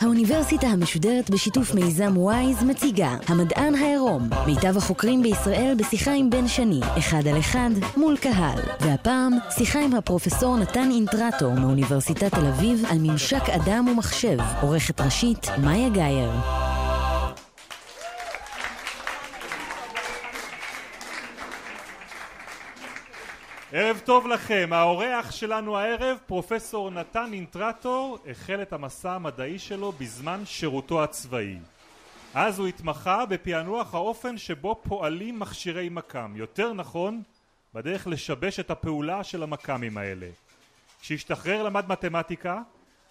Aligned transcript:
האוניברסיטה 0.00 0.66
המשודרת 0.66 1.30
בשיתוף 1.30 1.74
מיזם 1.74 2.16
וויז 2.16 2.62
מציגה 2.62 3.16
המדען 3.28 3.74
העירום 3.74 4.28
מיטב 4.46 4.76
החוקרים 4.76 5.22
בישראל 5.22 5.74
בשיחה 5.78 6.12
עם 6.12 6.30
בן 6.30 6.48
שני 6.48 6.80
אחד 6.98 7.26
על 7.26 7.38
אחד 7.38 7.70
מול 7.96 8.16
קהל. 8.16 8.58
והפעם 8.80 9.32
שיחה 9.50 9.80
עם 9.80 9.94
הפרופסור 9.94 10.56
נתן 10.56 10.88
אינטרטור 10.90 11.54
מאוניברסיטת 11.54 12.34
תל 12.34 12.46
אביב 12.46 12.84
על 12.90 12.98
ממשק 12.98 13.50
אדם 13.50 13.88
ומחשב. 13.88 14.38
עורכת 14.60 15.00
ראשית 15.00 15.46
מאיה 15.58 15.88
גאייר 15.88 16.30
ערב 23.76 24.00
טוב 24.04 24.26
לכם, 24.26 24.68
האורח 24.72 25.30
שלנו 25.30 25.78
הערב, 25.78 26.18
פרופסור 26.26 26.90
נתן 26.90 27.30
אינטרטור, 27.32 28.18
החל 28.30 28.62
את 28.62 28.72
המסע 28.72 29.12
המדעי 29.12 29.58
שלו 29.58 29.92
בזמן 29.92 30.42
שירותו 30.46 31.04
הצבאי. 31.04 31.58
אז 32.34 32.58
הוא 32.58 32.66
התמחה 32.66 33.26
בפענוח 33.26 33.94
האופן 33.94 34.38
שבו 34.38 34.80
פועלים 34.82 35.38
מכשירי 35.38 35.88
מקם, 35.88 36.32
יותר 36.36 36.72
נכון, 36.72 37.22
בדרך 37.74 38.06
לשבש 38.06 38.60
את 38.60 38.70
הפעולה 38.70 39.24
של 39.24 39.42
המקמים 39.42 39.98
האלה. 39.98 40.28
כשהשתחרר 41.00 41.62
למד 41.62 41.88
מתמטיקה, 41.88 42.62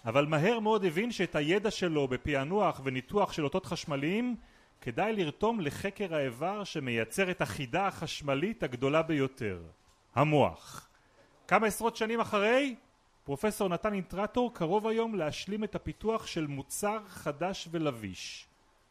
אבל 0.04 0.26
מהר 0.26 0.60
מאוד 0.60 0.84
הבין 0.84 1.12
שאת 1.12 1.36
הידע 1.36 1.70
שלו 1.70 2.08
בפענוח 2.08 2.80
וניתוח 2.84 3.32
של 3.32 3.44
אותות 3.44 3.66
חשמליים 3.66 4.36
כדאי 4.80 5.12
לרתום 5.12 5.60
לחקר 5.60 6.14
האיבר 6.14 6.64
שמייצר 6.64 7.30
את 7.30 7.40
החידה 7.40 7.86
החשמלית 7.86 8.62
הגדולה 8.62 9.02
ביותר. 9.02 9.58
המוח. 10.14 10.88
כמה 11.48 11.66
עשרות 11.66 11.96
שנים 11.96 12.20
אחרי, 12.20 12.74
פרופסור 13.24 13.68
נתן 13.68 13.92
אינטרטור 13.92 14.54
קרוב 14.54 14.86
היום 14.86 15.14
להשלים 15.14 15.64
את 15.64 15.74
הפיתוח 15.74 16.26
של 16.26 16.46
מוצר 16.46 16.98
חדש 17.08 17.68
ולביש. 17.70 18.46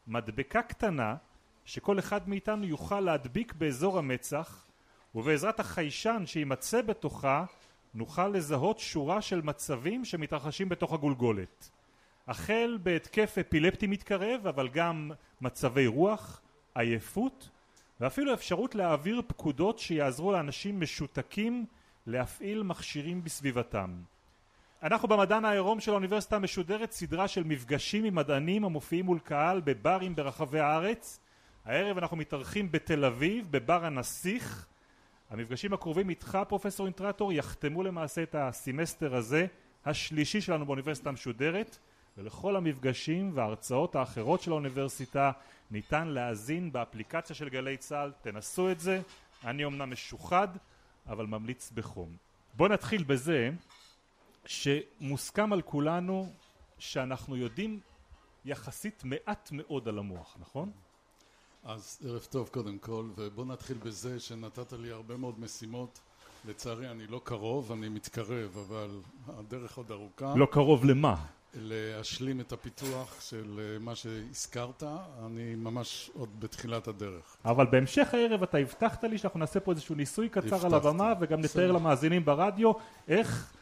מדבקה 0.06 0.62
קטנה 0.62 1.16
שכל 1.64 1.98
אחד 1.98 2.28
מאיתנו 2.28 2.64
יוכל 2.64 3.00
להדביק 3.00 3.52
באזור 3.52 3.98
המצח 3.98 4.66
ובעזרת 5.14 5.60
החיישן 5.60 6.22
שימצא 6.26 6.82
בתוכה 6.82 7.44
נוכל 7.94 8.28
לזהות 8.28 8.78
שורה 8.78 9.22
של 9.22 9.42
מצבים 9.42 10.04
שמתרחשים 10.04 10.68
בתוך 10.68 10.92
הגולגולת. 10.92 11.70
החל 12.28 12.78
בהתקף 12.82 13.38
אפילפטי 13.38 13.86
מתקרב 13.86 14.46
אבל 14.46 14.68
גם 14.68 15.10
מצבי 15.40 15.86
רוח, 15.86 16.40
עייפות 16.74 17.48
ואפילו 18.04 18.34
אפשרות 18.34 18.74
להעביר 18.74 19.22
פקודות 19.26 19.78
שיעזרו 19.78 20.32
לאנשים 20.32 20.80
משותקים 20.80 21.66
להפעיל 22.06 22.62
מכשירים 22.62 23.24
בסביבתם. 23.24 23.90
אנחנו 24.82 25.08
במדען 25.08 25.44
העירום 25.44 25.80
של 25.80 25.90
האוניברסיטה 25.90 26.36
המשודרת 26.36 26.92
סדרה 26.92 27.28
של 27.28 27.44
מפגשים 27.44 28.04
עם 28.04 28.14
מדענים 28.14 28.64
המופיעים 28.64 29.04
מול 29.04 29.18
קהל 29.18 29.60
בברים 29.64 30.16
ברחבי 30.16 30.60
הארץ. 30.60 31.20
הערב 31.64 31.98
אנחנו 31.98 32.16
מתארחים 32.16 32.72
בתל 32.72 33.04
אביב 33.04 33.46
בבר 33.50 33.84
הנסיך. 33.84 34.66
המפגשים 35.30 35.72
הקרובים 35.72 36.08
איתך 36.08 36.38
פרופסור 36.48 36.86
אינטרטור 36.86 37.32
יחתמו 37.32 37.82
למעשה 37.82 38.22
את 38.22 38.34
הסמסטר 38.38 39.14
הזה 39.14 39.46
השלישי 39.84 40.40
שלנו 40.40 40.66
באוניברסיטה 40.66 41.08
המשודרת 41.08 41.78
ולכל 42.18 42.56
המפגשים 42.56 43.30
וההרצאות 43.34 43.96
האחרות 43.96 44.42
של 44.42 44.50
האוניברסיטה 44.50 45.32
ניתן 45.70 46.08
להאזין 46.08 46.72
באפליקציה 46.72 47.36
של 47.36 47.48
גלי 47.48 47.76
צה"ל, 47.76 48.12
תנסו 48.22 48.70
את 48.70 48.80
זה, 48.80 49.00
אני 49.44 49.64
אמנם 49.64 49.90
משוחד 49.90 50.48
אבל 51.06 51.26
ממליץ 51.26 51.70
בחום. 51.74 52.16
בואו 52.56 52.68
נתחיל 52.68 53.04
בזה 53.04 53.50
שמוסכם 54.46 55.52
על 55.52 55.62
כולנו 55.62 56.32
שאנחנו 56.78 57.36
יודעים 57.36 57.80
יחסית 58.44 59.04
מעט 59.04 59.48
מאוד 59.52 59.88
על 59.88 59.98
המוח, 59.98 60.36
נכון? 60.40 60.70
אז 61.64 61.98
ערב 62.04 62.26
טוב 62.30 62.48
קודם 62.48 62.78
כל, 62.78 63.08
ובוא 63.16 63.44
נתחיל 63.44 63.78
בזה 63.78 64.20
שנתת 64.20 64.72
לי 64.72 64.90
הרבה 64.90 65.16
מאוד 65.16 65.40
משימות 65.40 66.00
לצערי 66.44 66.90
אני 66.90 67.06
לא 67.06 67.20
קרוב, 67.24 67.72
אני 67.72 67.88
מתקרב, 67.88 68.58
אבל 68.58 69.00
הדרך 69.28 69.76
עוד 69.76 69.90
ארוכה. 69.90 70.34
לא 70.36 70.46
קרוב 70.50 70.84
למה? 70.84 71.26
להשלים 71.56 72.40
את 72.40 72.52
הפיתוח 72.52 73.20
של 73.20 73.60
אה, 73.60 73.78
מה 73.78 73.94
שהזכרת, 73.94 74.82
אני 75.26 75.54
ממש 75.54 76.10
עוד 76.14 76.40
בתחילת 76.40 76.88
הדרך. 76.88 77.36
אבל 77.44 77.66
בהמשך 77.66 78.14
הערב 78.14 78.42
אתה 78.42 78.58
הבטחת 78.58 79.04
לי 79.04 79.18
שאנחנו 79.18 79.40
נעשה 79.40 79.60
פה 79.60 79.72
איזשהו 79.72 79.94
ניסוי 79.94 80.28
קצר 80.28 80.46
הבטחתי. 80.46 80.66
על 80.66 80.74
הבמה 80.74 81.12
וגם 81.20 81.40
נתאר 81.40 81.72
למאזינים 81.72 82.24
ברדיו 82.24 82.72
איך 83.08 83.52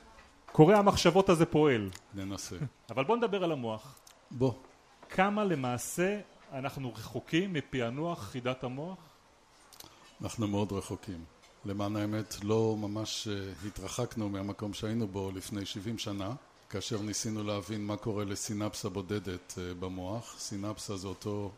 קורא 0.53 0.75
המחשבות 0.75 1.29
הזה 1.29 1.47
פועל. 1.47 1.91
ננסה. 2.15 2.57
אבל 2.91 3.05
בוא 3.05 3.17
נדבר 3.17 3.45
על 3.45 3.53
המוח. 3.53 3.95
בוא. 4.31 4.53
כמה 5.11 5.45
למעשה 5.45 6.21
אנחנו 6.53 6.93
רחוקים 6.93 7.53
מפענוח 7.53 8.23
חידת 8.23 8.65
המוח? 8.65 8.99
אנחנו 10.23 10.49
מאוד 10.49 10.73
רחוקים. 10.73 11.25
למען 11.65 11.97
האמת 11.97 12.45
לא 12.45 12.77
ממש 12.79 13.29
אה, 13.29 13.53
התרחקנו 13.67 14.29
מהמקום 14.29 14.73
שהיינו 14.75 15.09
בו 15.09 15.31
לפני 15.35 15.67
70 15.67 15.99
שנה 15.99 16.35
כאשר 16.73 17.03
ניסינו 17.03 17.45
להבין 17.45 17.85
מה 17.85 17.97
קורה 17.97 18.25
לסינפסה 18.25 18.89
בודדת 18.89 19.55
אה, 19.59 19.75
במוח. 19.75 20.35
סינפסה 20.39 20.97
זה 20.97 21.09
אותו 21.09 21.51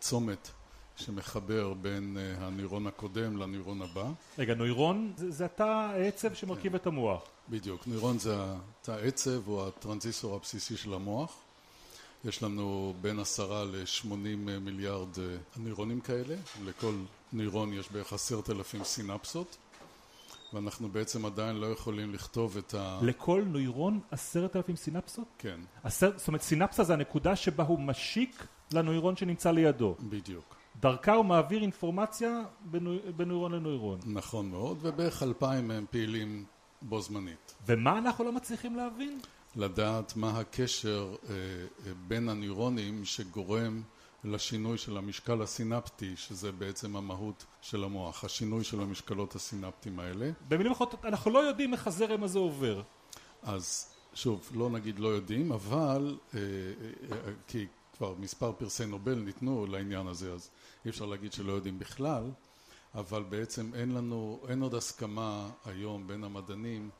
צומת 0.00 0.48
שמחבר 0.96 1.74
בין 1.74 2.16
אה, 2.20 2.46
הנוירון 2.46 2.86
הקודם 2.86 3.36
לנוירון 3.36 3.82
הבא. 3.82 4.10
רגע, 4.38 4.54
נוירון 4.54 5.12
זה, 5.16 5.30
זה 5.30 5.44
התא 5.44 5.62
העצב 5.62 6.34
שמרכיב 6.34 6.72
כן. 6.72 6.76
את 6.76 6.86
המוח. 6.86 7.22
בדיוק, 7.48 7.86
נוירון 7.86 8.18
זה 8.18 8.36
התא 8.38 8.90
העצב 8.90 9.48
או 9.48 9.68
הטרנזיסטור 9.68 10.34
הבסיסי 10.34 10.76
של 10.76 10.94
המוח. 10.94 11.36
יש 12.24 12.42
לנו 12.42 12.94
בין 13.00 13.18
עשרה 13.18 13.64
לשמונים 13.64 14.48
מיליארד 14.64 15.08
נוירונים 15.56 16.00
כאלה, 16.00 16.34
לכל 16.64 16.94
נוירון 17.32 17.72
יש 17.72 17.88
בערך 17.92 18.12
עשרת 18.12 18.50
אלפים 18.50 18.84
סינפסות 18.84 19.56
ואנחנו 20.54 20.88
בעצם 20.88 21.26
עדיין 21.26 21.56
לא 21.56 21.66
יכולים 21.66 22.14
לכתוב 22.14 22.56
את 22.56 22.74
ה... 22.74 22.98
לכל 23.02 23.42
נוירון 23.46 24.00
עשרת 24.10 24.56
אלפים 24.56 24.76
סינפסות? 24.76 25.28
כן. 25.38 25.60
עשר... 25.84 26.12
זאת 26.16 26.28
אומרת 26.28 26.42
סינפסה 26.42 26.84
זה 26.84 26.92
הנקודה 26.92 27.36
שבה 27.36 27.64
הוא 27.64 27.80
משיק 27.80 28.46
לנוירון 28.72 29.16
שנמצא 29.16 29.50
לידו. 29.50 29.96
בדיוק. 30.00 30.56
דרכה 30.80 31.12
הוא 31.14 31.24
מעביר 31.24 31.62
אינפורמציה 31.62 32.42
בנוי... 32.60 32.98
בנוירון 33.16 33.52
לנוירון. 33.52 33.98
נכון 34.06 34.50
מאוד, 34.50 34.78
ובערך 34.80 35.22
אלפיים 35.22 35.70
הם 35.70 35.84
פעילים 35.90 36.44
בו 36.82 37.00
זמנית. 37.00 37.54
ומה 37.66 37.98
אנחנו 37.98 38.24
לא 38.24 38.32
מצליחים 38.32 38.76
להבין? 38.76 39.20
לדעת 39.56 40.16
מה 40.16 40.38
הקשר 40.38 41.14
אה, 41.30 41.34
אה, 41.34 41.92
בין 42.08 42.28
הנוירונים 42.28 43.04
שגורם 43.04 43.82
לשינוי 44.24 44.78
של 44.78 44.96
המשקל 44.96 45.42
הסינפטי, 45.42 46.16
שזה 46.16 46.52
בעצם 46.52 46.96
המהות 46.96 47.44
של 47.60 47.84
המוח, 47.84 48.24
השינוי 48.24 48.64
של 48.64 48.80
המשקלות 48.80 49.34
הסינפטיים 49.34 50.00
האלה. 50.00 50.30
במילים 50.48 50.72
אחרות, 50.72 50.94
אנחנו 51.04 51.30
לא 51.30 51.38
יודעים 51.38 51.72
איך 51.72 51.86
הזרם 51.86 52.22
הזה 52.22 52.38
עובר. 52.38 52.82
אז 53.42 53.86
שוב, 54.14 54.50
לא 54.54 54.70
נגיד 54.70 54.98
לא 54.98 55.08
יודעים, 55.08 55.52
אבל 55.52 56.18
אה, 56.34 56.40
אה, 56.40 57.16
אה, 57.16 57.32
כי 57.46 57.66
כבר 57.96 58.14
מספר 58.18 58.52
פרסי 58.52 58.86
נובל 58.86 59.14
ניתנו 59.14 59.66
לעניין 59.66 60.06
הזה, 60.06 60.32
אז 60.32 60.50
אי 60.84 60.90
אפשר 60.90 61.06
להגיד 61.06 61.32
שלא 61.32 61.52
יודעים 61.52 61.78
בכלל, 61.78 62.30
אבל 62.94 63.22
בעצם 63.22 63.70
אין 63.74 63.94
לנו, 63.94 64.40
אין 64.48 64.62
עוד 64.62 64.74
הסכמה 64.74 65.50
היום 65.64 66.06
בין 66.06 66.24
המדענים 66.24 66.90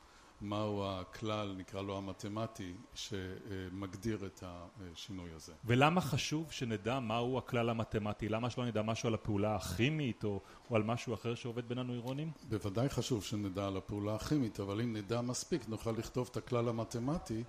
מהו 0.40 0.84
הכלל, 0.84 1.54
נקרא 1.58 1.82
לו 1.82 1.96
המתמטי, 1.96 2.72
שמגדיר 2.94 4.26
את 4.26 4.44
השינוי 4.46 5.30
הזה. 5.36 5.52
ולמה 5.64 6.00
חשוב 6.00 6.52
שנדע 6.52 7.00
מהו 7.00 7.38
הכלל 7.38 7.70
המתמטי? 7.70 8.28
למה 8.28 8.50
שלא 8.50 8.66
נדע 8.66 8.82
משהו 8.82 9.06
על 9.06 9.14
הפעולה 9.14 9.56
הכימית 9.56 10.24
או, 10.24 10.40
או 10.70 10.76
על 10.76 10.82
משהו 10.82 11.14
אחר 11.14 11.34
שעובד 11.34 11.68
בין 11.68 11.78
הנוירונים? 11.78 12.30
בוודאי 12.48 12.88
חשוב 12.88 13.24
שנדע 13.24 13.66
על 13.66 13.76
הפעולה 13.76 14.14
הכימית, 14.14 14.60
אבל 14.60 14.80
אם 14.80 14.96
נדע 14.96 15.20
מספיק 15.20 15.68
נוכל 15.68 15.92
לכתוב 15.92 16.28
את 16.32 16.36
הכלל 16.36 16.68
המתמטי 16.68 17.42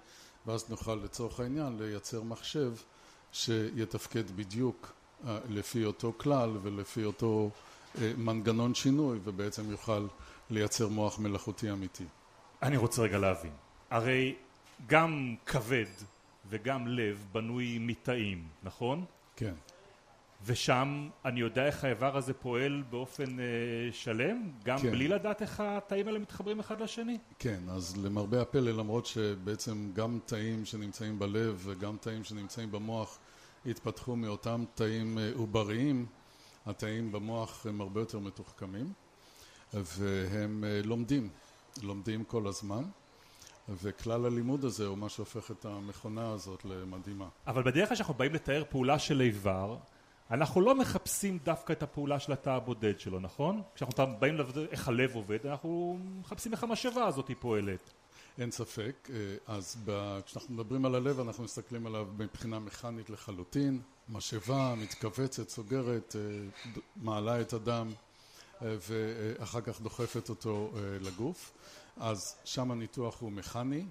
ואז 0.45 0.69
נוכל 0.69 0.95
לצורך 0.95 1.39
העניין 1.39 1.77
לייצר 1.77 2.23
מחשב 2.23 2.73
שיתפקד 3.31 4.31
בדיוק 4.31 4.91
אה, 5.27 5.39
לפי 5.49 5.85
אותו 5.85 6.13
כלל 6.17 6.57
ולפי 6.61 7.05
אותו 7.05 7.49
אה, 8.01 8.11
מנגנון 8.17 8.75
שינוי 8.75 9.19
ובעצם 9.23 9.71
יוכל 9.71 10.07
לייצר 10.49 10.87
מוח 10.87 11.19
מלאכותי 11.19 11.71
אמיתי. 11.71 12.05
אני 12.63 12.77
רוצה 12.77 13.01
רגע 13.01 13.17
להבין. 13.17 13.51
הרי 13.89 14.35
גם 14.87 15.35
כבד 15.45 15.85
וגם 16.49 16.87
לב 16.87 17.27
בנוי 17.31 17.77
מתאים, 17.79 18.47
נכון? 18.63 19.05
כן. 19.35 19.53
ושם 20.45 21.09
אני 21.25 21.39
יודע 21.39 21.65
איך 21.65 21.83
האיבר 21.83 22.17
הזה 22.17 22.33
פועל 22.33 22.83
באופן 22.89 23.39
אה, 23.39 23.45
שלם, 23.91 24.51
גם 24.63 24.79
כן. 24.79 24.91
בלי 24.91 25.07
לדעת 25.07 25.41
איך 25.41 25.59
התאים 25.65 26.07
האלה 26.07 26.19
מתחברים 26.19 26.59
אחד 26.59 26.81
לשני? 26.81 27.17
כן, 27.39 27.59
אז 27.69 27.97
למרבה 27.97 28.41
הפלא, 28.41 28.71
למרות 28.71 29.05
שבעצם 29.05 29.91
גם 29.93 30.19
תאים 30.25 30.65
שנמצאים 30.65 31.19
בלב 31.19 31.61
וגם 31.65 31.97
תאים 32.01 32.23
שנמצאים 32.23 32.71
במוח 32.71 33.19
התפתחו 33.65 34.15
מאותם 34.15 34.63
תאים 34.75 35.17
אה, 35.17 35.31
עובריים, 35.35 36.05
התאים 36.65 37.11
במוח 37.11 37.65
הם 37.65 37.81
הרבה 37.81 38.01
יותר 38.01 38.19
מתוחכמים, 38.19 38.93
והם 39.73 40.63
אה, 40.63 40.81
לומדים, 40.83 41.29
לומדים 41.83 42.23
כל 42.23 42.47
הזמן. 42.47 42.83
וכלל 43.81 44.25
הלימוד 44.25 44.65
הזה 44.65 44.85
הוא 44.85 44.97
מה 44.97 45.09
שהופך 45.09 45.51
את 45.51 45.65
המכונה 45.65 46.31
הזאת 46.31 46.65
למדהימה. 46.65 47.27
אבל 47.47 47.63
בדרך 47.63 47.87
כלל 47.87 47.95
כשאנחנו 47.95 48.13
באים 48.13 48.33
לתאר 48.33 48.63
פעולה 48.69 48.99
של 48.99 49.21
איבר, 49.21 49.77
אנחנו 50.31 50.61
לא 50.61 50.75
מחפשים 50.75 51.37
דווקא 51.43 51.73
את 51.73 51.83
הפעולה 51.83 52.19
של 52.19 52.31
התא 52.31 52.49
הבודד 52.49 52.99
שלו, 52.99 53.19
נכון? 53.19 53.61
כשאנחנו 53.75 54.05
באים 54.19 54.35
לבדוק 54.35 54.71
איך 54.71 54.87
הלב 54.87 55.15
עובד, 55.15 55.47
אנחנו 55.47 55.99
מחפשים 56.21 56.51
איך 56.51 56.63
המשאבה 56.63 57.05
הזאת 57.05 57.31
פועלת. 57.39 57.93
אין 58.39 58.51
ספק, 58.51 59.09
אה, 59.13 59.15
אז 59.47 59.77
ב... 59.85 60.19
כשאנחנו 60.25 60.53
מדברים 60.53 60.85
על 60.85 60.95
הלב 60.95 61.19
אנחנו 61.19 61.43
מסתכלים 61.43 61.85
עליו 61.85 62.07
מבחינה 62.17 62.59
מכנית 62.59 63.09
לחלוטין, 63.09 63.81
משאבה 64.09 64.75
מתכווצת, 64.77 65.49
סוגרת, 65.49 66.15
אה, 66.19 66.21
מעלה 66.95 67.41
את 67.41 67.53
הדם 67.53 67.91
ואחר 68.61 69.61
כך 69.61 69.81
דוחפת 69.81 70.29
אותו 70.29 70.71
לגוף, 71.01 71.51
אז 71.97 72.35
שם 72.45 72.71
הניתוח 72.71 73.21
הוא 73.21 73.31
מכני, 73.31 73.85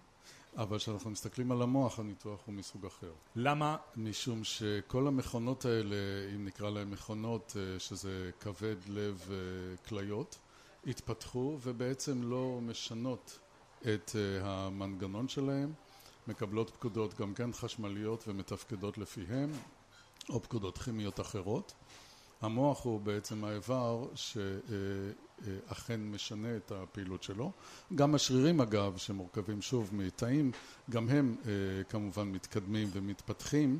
אבל 0.56 0.78
כשאנחנו 0.78 1.10
מסתכלים 1.10 1.52
על 1.52 1.62
המוח 1.62 1.98
הניתוח 1.98 2.40
הוא 2.46 2.54
מסוג 2.54 2.86
אחר. 2.86 3.12
למה? 3.36 3.76
משום 3.96 4.44
שכל 4.44 5.06
המכונות 5.06 5.64
האלה, 5.64 5.96
אם 6.34 6.44
נקרא 6.44 6.70
להן 6.70 6.90
מכונות, 6.90 7.56
שזה 7.78 8.30
כבד, 8.40 8.76
לב 8.88 9.28
וכליות, 9.28 10.38
התפתחו 10.86 11.58
ובעצם 11.62 12.22
לא 12.22 12.58
משנות 12.62 13.38
את 13.94 14.10
המנגנון 14.40 15.28
שלהם, 15.28 15.72
מקבלות 16.28 16.70
פקודות 16.70 17.14
גם 17.20 17.34
כן 17.34 17.52
חשמליות 17.52 18.28
ומתפקדות 18.28 18.98
לפיהם, 18.98 19.52
או 20.28 20.42
פקודות 20.42 20.78
כימיות 20.78 21.20
אחרות. 21.20 21.72
המוח 22.40 22.84
הוא 22.84 23.00
בעצם 23.00 23.44
האיבר 23.44 24.06
שאכן 24.14 26.00
משנה 26.00 26.56
את 26.56 26.72
הפעילות 26.72 27.22
שלו. 27.22 27.52
גם 27.94 28.14
השרירים 28.14 28.60
אגב, 28.60 28.96
שמורכבים 28.96 29.62
שוב 29.62 29.90
מתאים, 29.92 30.52
גם 30.90 31.08
הם 31.08 31.36
כמובן 31.88 32.28
מתקדמים 32.28 32.88
ומתפתחים. 32.92 33.78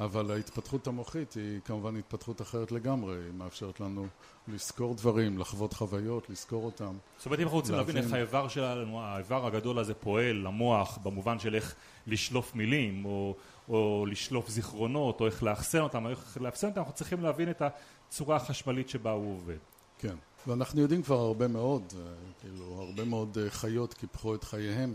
אבל 0.00 0.30
ההתפתחות 0.30 0.86
המוחית 0.86 1.32
היא 1.32 1.60
כמובן 1.64 1.96
התפתחות 1.96 2.42
אחרת 2.42 2.72
לגמרי, 2.72 3.16
היא 3.16 3.32
מאפשרת 3.32 3.80
לנו 3.80 4.06
לזכור 4.48 4.94
דברים, 4.94 5.38
לחוות 5.38 5.72
חוויות, 5.72 6.30
לזכור 6.30 6.64
אותם. 6.64 6.96
זאת 7.16 7.26
אומרת 7.26 7.38
אם 7.38 7.44
אנחנו 7.44 7.58
רוצים 7.58 7.74
להבין 7.74 7.96
איך 7.96 8.12
האיבר 8.12 8.48
שלנו, 8.48 9.00
האיבר 9.02 9.46
הגדול 9.46 9.78
הזה 9.78 9.94
פועל, 9.94 10.46
המוח, 10.46 10.98
במובן 11.02 11.38
של 11.38 11.54
איך 11.54 11.74
לשלוף 12.06 12.54
מילים, 12.54 13.04
או, 13.04 13.34
או 13.68 14.06
לשלוף 14.10 14.48
זיכרונות, 14.48 15.20
או 15.20 15.26
איך 15.26 15.42
לאחסן 15.42 15.80
אותם, 15.80 16.04
או 16.04 16.10
איך 16.10 16.38
לאחסן 16.40 16.68
אותם, 16.68 16.80
אנחנו 16.80 16.94
צריכים 16.94 17.22
להבין 17.22 17.50
את 17.50 17.62
הצורה 17.62 18.36
החשמלית 18.36 18.88
שבה 18.88 19.10
הוא 19.10 19.34
עובד. 19.34 19.58
כן, 19.98 20.14
ואנחנו 20.46 20.80
יודעים 20.80 21.02
כבר 21.02 21.18
הרבה 21.18 21.48
מאוד, 21.48 21.92
כאילו 22.40 22.82
הרבה 22.82 23.04
מאוד 23.04 23.38
חיות 23.48 23.94
קיפחו 23.94 24.34
את 24.34 24.44
חייהם 24.44 24.94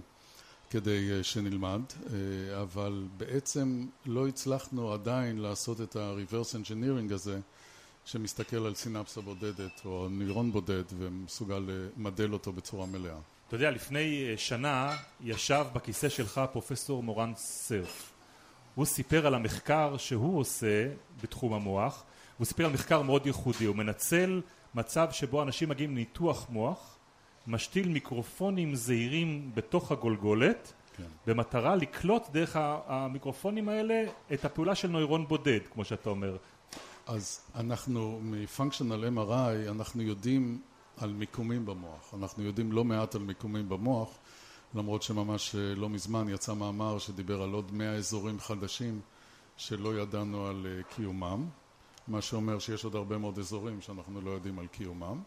כדי 0.73 1.11
אה, 1.11 1.23
שנלמד, 1.23 1.81
אה, 1.91 2.61
אבל 2.61 3.07
בעצם 3.17 3.85
לא 4.05 4.27
הצלחנו 4.27 4.93
עדיין 4.93 5.37
לעשות 5.37 5.81
את 5.81 5.95
ה-reverse 5.95 6.55
engineering 6.55 7.13
הזה 7.13 7.39
שמסתכל 8.05 8.65
על 8.65 8.75
סינפסה 8.75 9.21
בודדת 9.21 9.81
או 9.85 10.05
על 10.05 10.09
נוירון 10.09 10.51
בודד 10.51 10.83
ומסוגל 10.97 11.69
למדל 11.97 12.33
אותו 12.33 12.51
בצורה 12.51 12.85
מלאה. 12.85 13.17
אתה 13.47 13.55
יודע, 13.55 13.71
לפני 13.71 14.25
אה, 14.29 14.37
שנה 14.37 14.97
ישב 15.21 15.65
בכיסא 15.73 16.09
שלך 16.09 16.41
פרופסור 16.51 17.03
מורן 17.03 17.33
סרף. 17.35 18.11
הוא 18.75 18.85
סיפר 18.85 19.27
על 19.27 19.35
המחקר 19.35 19.97
שהוא 19.97 20.39
עושה 20.39 20.89
בתחום 21.23 21.53
המוח, 21.53 22.03
הוא 22.37 22.45
סיפר 22.45 22.65
על 22.65 22.71
מחקר 22.71 23.01
מאוד 23.01 23.25
ייחודי, 23.25 23.65
הוא 23.65 23.75
מנצל 23.75 24.41
מצב 24.75 25.07
שבו 25.11 25.43
אנשים 25.43 25.69
מגיעים 25.69 25.91
לניתוח 25.91 26.49
מוח 26.49 26.92
משתיל 27.47 27.87
מיקרופונים 27.87 28.75
זעירים 28.75 29.51
בתוך 29.53 29.91
הגולגולת 29.91 30.73
כן. 30.97 31.03
במטרה 31.27 31.75
לקלוט 31.75 32.29
דרך 32.31 32.57
המיקרופונים 32.59 33.69
האלה 33.69 34.03
את 34.33 34.45
הפעולה 34.45 34.75
של 34.75 34.87
נוירון 34.87 35.27
בודד, 35.27 35.59
כמו 35.73 35.85
שאתה 35.85 36.09
אומר. 36.09 36.37
אז 37.07 37.41
אנחנו 37.55 38.19
מפונקשיונל 38.23 39.07
MRI 39.17 39.71
אנחנו 39.71 40.01
יודעים 40.01 40.61
על 40.97 41.13
מיקומים 41.13 41.65
במוח, 41.65 42.13
אנחנו 42.19 42.43
יודעים 42.43 42.71
לא 42.71 42.83
מעט 42.83 43.15
על 43.15 43.21
מיקומים 43.21 43.69
במוח 43.69 44.09
למרות 44.75 45.01
שממש 45.01 45.55
אה, 45.55 45.75
לא 45.75 45.89
מזמן 45.89 46.29
יצא 46.29 46.53
מאמר 46.53 46.99
שדיבר 46.99 47.41
על 47.41 47.51
עוד 47.51 47.73
מאה 47.73 47.93
אזורים 47.93 48.39
חדשים 48.39 48.99
שלא 49.57 49.99
ידענו 50.01 50.47
על 50.47 50.67
אה, 50.69 50.83
קיומם 50.83 51.45
מה 52.07 52.21
שאומר 52.21 52.59
שיש 52.59 52.83
עוד 52.83 52.95
הרבה 52.95 53.17
מאוד 53.17 53.39
אזורים 53.39 53.81
שאנחנו 53.81 54.21
לא 54.21 54.31
יודעים 54.31 54.59
על 54.59 54.67
קיומם 54.67 55.21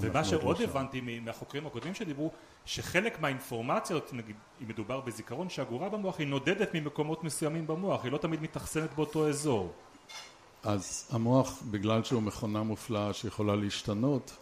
ומה 0.00 0.24
שעוד 0.24 0.60
הבנתי 0.60 1.00
מהחוקרים 1.00 1.66
הקודמים 1.66 1.94
שדיברו, 1.94 2.30
שחלק 2.64 3.20
מהאינפורמציות, 3.20 4.12
נגיד 4.12 4.36
אם 4.62 4.68
מדובר 4.68 5.00
בזיכרון 5.00 5.48
שאגורה 5.48 5.88
במוח, 5.88 6.18
היא 6.18 6.26
נודדת 6.26 6.74
ממקומות 6.74 7.24
מסוימים 7.24 7.66
במוח, 7.66 8.04
היא 8.04 8.12
לא 8.12 8.18
תמיד 8.18 8.42
מתאכסנת 8.42 8.94
באותו 8.94 9.28
אזור. 9.28 9.72
אז 10.62 11.08
המוח, 11.10 11.62
בגלל 11.70 12.04
שהוא 12.04 12.22
מכונה 12.22 12.62
מופלאה 12.62 13.12
שיכולה 13.12 13.56
להשתנות, 13.56 14.36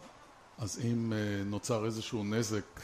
אז 0.59 0.81
אם 0.85 1.13
נוצר 1.47 1.85
איזשהו 1.85 2.25
נזק 2.25 2.81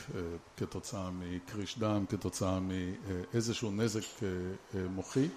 כתוצאה 0.56 1.10
מקריש 1.10 1.78
דם, 1.78 2.04
כתוצאה 2.08 2.58
מאיזשהו 2.60 3.70
נזק 3.70 4.24
מוחי, 4.74 5.28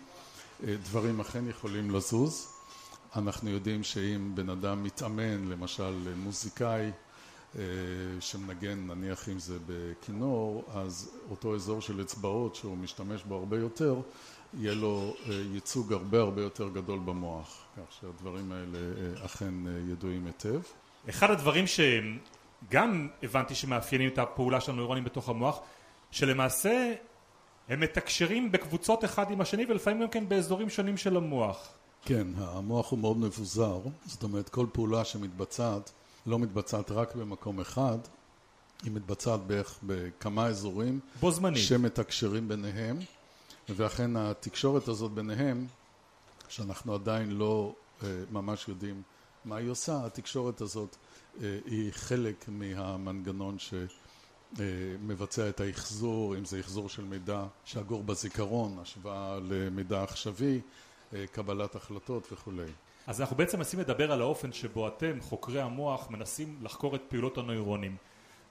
דברים 0.64 1.20
אכן 1.20 1.50
יכולים 1.50 1.92
לזוז. 1.92 2.48
אנחנו 3.16 3.50
יודעים 3.50 3.84
שאם 3.84 4.32
בן 4.36 4.50
אדם 4.50 4.84
מתאמן, 4.84 5.50
למשל 5.50 6.14
מוזיקאי 6.16 6.82
אה, 6.86 6.90
שמנגן 8.20 8.88
נניח 8.88 9.30
אם 9.30 9.40
זה 9.40 9.58
בכינור, 9.68 10.64
אז 10.74 11.12
אותו 11.32 11.56
אזור 11.56 11.82
של 11.82 12.02
אצבעות 12.02 12.56
שהוא 12.56 12.78
משתמש 12.78 13.24
בו 13.24 13.36
הרבה 13.36 13.58
יותר, 13.58 14.02
יהיה 14.54 14.74
לו 14.74 15.14
אה, 15.30 15.34
ייצוג 15.54 15.94
הרבה 15.94 16.20
הרבה 16.20 16.42
יותר 16.42 16.70
גדול 16.70 17.00
במוח, 17.00 17.66
כך 17.78 17.94
שהדברים 17.94 18.52
האלה 18.52 18.78
אה, 18.78 19.26
אכן 19.26 19.54
ידועים 19.92 20.26
היטב. 20.26 20.62
אחד 21.10 21.32
הדברים 21.32 21.66
שגם 21.68 23.08
הבנתי 23.24 23.56
שמאפיינים 23.56 24.10
את 24.10 24.18
הפעולה 24.18 24.62
של 24.62 24.72
הנוירונים 24.72 25.04
בתוך 25.04 25.30
המוח, 25.30 25.60
שלמעשה 26.12 26.94
הם 27.70 27.80
מתקשרים 27.80 28.52
בקבוצות 28.52 29.06
אחד 29.06 29.32
עם 29.32 29.42
השני 29.42 29.66
ולפעמים 29.70 30.02
גם 30.02 30.08
כן 30.08 30.30
באזורים 30.30 30.70
שונים 30.70 30.98
של 30.98 31.18
המוח. 31.18 31.70
כן, 32.06 32.28
המוח 32.38 32.92
הוא 32.92 33.00
מאוד 33.00 33.18
מבוזר, 33.18 33.80
זאת 34.06 34.24
אומרת 34.24 34.50
כל 34.50 34.66
פעולה 34.74 35.06
שמתבצעת 35.06 35.92
לא 36.26 36.40
מתבצעת 36.40 36.92
רק 36.92 37.16
במקום 37.16 37.60
אחד, 37.60 37.98
היא 38.84 38.92
מתבצעת 38.92 39.40
בערך 39.40 39.80
בכמה 39.84 40.48
אזורים 40.48 41.00
בו 41.20 41.32
זמנית 41.32 41.64
שמתקשרים 41.64 42.48
ביניהם 42.48 43.00
ואכן 43.70 44.18
התקשורת 44.18 44.88
הזאת 44.88 45.12
ביניהם 45.12 45.68
שאנחנו 46.50 46.94
עדיין 46.94 47.32
לא 47.32 47.76
uh, 48.02 48.04
ממש 48.32 48.68
יודעים 48.68 49.02
מה 49.46 49.56
היא 49.56 49.70
עושה, 49.70 50.06
התקשורת 50.06 50.62
הזאת 50.62 50.96
uh, 50.96 51.42
היא 51.66 51.92
חלק 51.92 52.46
מהמנגנון 52.48 53.58
שמבצע 53.60 55.46
uh, 55.46 55.50
את 55.50 55.60
ההחזור, 55.60 56.36
אם 56.36 56.46
זה 56.46 56.60
החזור 56.60 56.90
של 56.90 57.04
מידע 57.04 57.44
שאגור 57.66 58.04
בזיכרון, 58.04 58.80
השוואה 58.82 59.40
למידע 59.50 60.04
עכשווי, 60.04 60.62
קבלת 61.32 61.76
החלטות 61.76 62.28
וכולי. 62.32 62.72
אז 63.08 63.22
אנחנו 63.22 63.36
בעצם 63.36 63.58
מנסים 63.58 63.80
לדבר 63.80 64.12
על 64.12 64.22
האופן 64.22 64.52
שבו 64.52 64.88
אתם, 64.88 65.22
חוקרי 65.22 65.62
המוח, 65.62 66.10
מנסים 66.10 66.60
לחקור 66.62 66.96
את 66.96 67.02
פעילות 67.08 67.38
הנוירונים. 67.38 67.96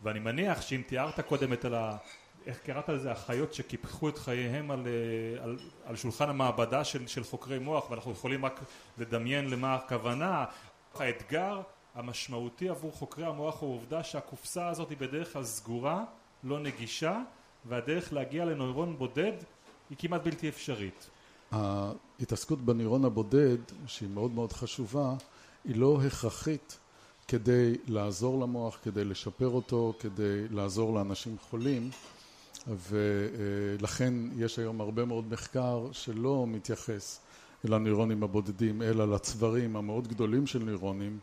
ואני 0.02 0.18
מניח 0.18 0.62
שאם 0.62 0.82
תיארת 0.86 1.20
קודם 1.20 1.52
את 1.52 1.64
ה... 1.64 1.96
איך 2.46 2.58
קראת 2.58 2.88
לזה? 2.88 3.12
החיות 3.12 3.54
שקיפחו 3.54 4.08
את 4.08 4.18
חייהם 4.18 4.70
על, 4.70 4.86
אה, 4.86 5.44
על, 5.44 5.58
על 5.84 5.96
שולחן 5.96 6.28
המעבדה 6.30 6.84
של, 6.84 7.06
של 7.06 7.24
חוקרי 7.24 7.58
מוח, 7.58 7.90
ואנחנו 7.90 8.12
יכולים 8.12 8.44
רק 8.44 8.60
לדמיין 8.98 9.50
למה 9.50 9.74
הכוונה. 9.74 10.44
האתגר 10.94 11.60
המשמעותי 11.94 12.68
עבור 12.68 12.92
חוקרי 12.92 13.26
המוח 13.26 13.60
הוא 13.60 13.70
העובדה 13.70 14.04
שהקופסה 14.04 14.68
הזאת 14.68 14.90
היא 14.90 14.98
בדרך 14.98 15.32
כלל 15.32 15.44
סגורה, 15.44 16.04
לא 16.44 16.58
נגישה, 16.60 17.20
והדרך 17.64 18.12
להגיע 18.12 18.44
לנוירון 18.44 18.98
בודד 18.98 19.32
היא 19.90 19.98
כמעט 19.98 20.22
בלתי 20.22 20.48
אפשרית. 20.48 21.10
ההתעסקות 21.50 22.60
בנוירון 22.60 23.04
הבודד, 23.04 23.58
שהיא 23.86 24.08
מאוד 24.08 24.30
מאוד 24.30 24.52
חשובה, 24.52 25.14
היא 25.64 25.76
לא 25.76 26.00
הכרחית 26.06 26.78
כדי 27.28 27.74
לעזור 27.86 28.40
למוח, 28.40 28.78
כדי 28.82 29.04
לשפר 29.04 29.48
אותו, 29.48 29.94
כדי 30.00 30.48
לעזור 30.50 30.94
לאנשים 30.94 31.36
חולים 31.50 31.90
ולכן 32.68 34.14
יש 34.36 34.58
היום 34.58 34.80
הרבה 34.80 35.04
מאוד 35.04 35.32
מחקר 35.32 35.88
שלא 35.92 36.46
מתייחס 36.48 37.20
לנוירונים 37.64 38.22
הבודדים, 38.22 38.82
אלא 38.82 39.14
לצברים 39.14 39.76
המאוד 39.76 40.08
גדולים 40.08 40.46
של 40.46 40.58
נוירונים, 40.58 41.18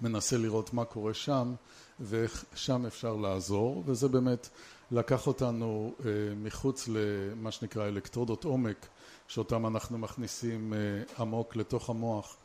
מנסה 0.00 0.38
לראות 0.38 0.74
מה 0.74 0.84
קורה 0.84 1.14
שם 1.14 1.54
ואיך 2.00 2.44
שם 2.54 2.86
אפשר 2.86 3.16
לעזור, 3.16 3.82
וזה 3.86 4.08
באמת 4.08 4.48
לקח 4.90 5.26
אותנו 5.26 5.94
אה, 6.04 6.10
מחוץ 6.42 6.88
למה 6.88 7.50
שנקרא 7.50 7.88
אלקטרודות 7.88 8.44
עומק, 8.44 8.86
שאותם 9.30 9.66
אנחנו 9.66 9.98
מכניסים 9.98 10.74
אה, 10.74 10.78
עמוק 11.18 11.56
לתוך 11.56 11.90
המוח 11.90 12.36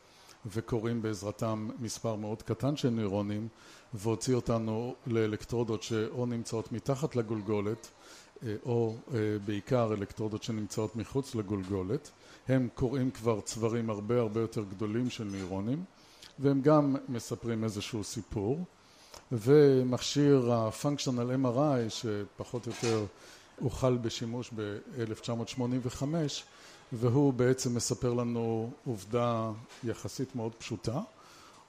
וקוראים 0.46 1.02
בעזרתם 1.02 1.68
מספר 1.78 2.14
מאוד 2.16 2.42
קטן 2.42 2.76
של 2.76 2.90
נוירונים, 2.90 3.48
והוציא 3.94 4.34
אותנו 4.34 4.94
לאלקטרודות 5.06 5.82
שאו 5.82 6.26
נמצאות 6.26 6.72
מתחת 6.72 7.16
לגולגולת 7.16 7.88
אה, 8.42 8.54
או 8.66 8.96
בעיקר 9.44 9.92
אלקטרודות 9.92 10.42
שנמצאות 10.42 10.96
מחוץ 10.96 11.34
לגולגולת. 11.34 12.10
הם 12.48 12.68
קוראים 12.74 13.10
כבר 13.10 13.40
צברים 13.40 13.90
הרבה 13.90 14.20
הרבה 14.20 14.40
יותר 14.40 14.64
גדולים 14.70 15.10
של 15.10 15.24
נוירונים, 15.24 15.84
והם 16.38 16.60
גם 16.60 16.96
מספרים 17.08 17.64
איזשהו 17.64 18.04
סיפור. 18.04 18.64
ומכשיר 19.32 20.52
ה-functional 20.52 21.44
MRI 21.44 21.88
שפחות 21.88 22.66
או 22.66 22.72
יותר 22.72 23.06
הוחל 23.60 23.96
בשימוש 23.96 24.50
ב-1985 24.56 26.02
והוא 26.92 27.32
בעצם 27.32 27.74
מספר 27.74 28.14
לנו 28.14 28.70
עובדה 28.84 29.50
יחסית 29.84 30.36
מאוד 30.36 30.54
פשוטה 30.54 31.00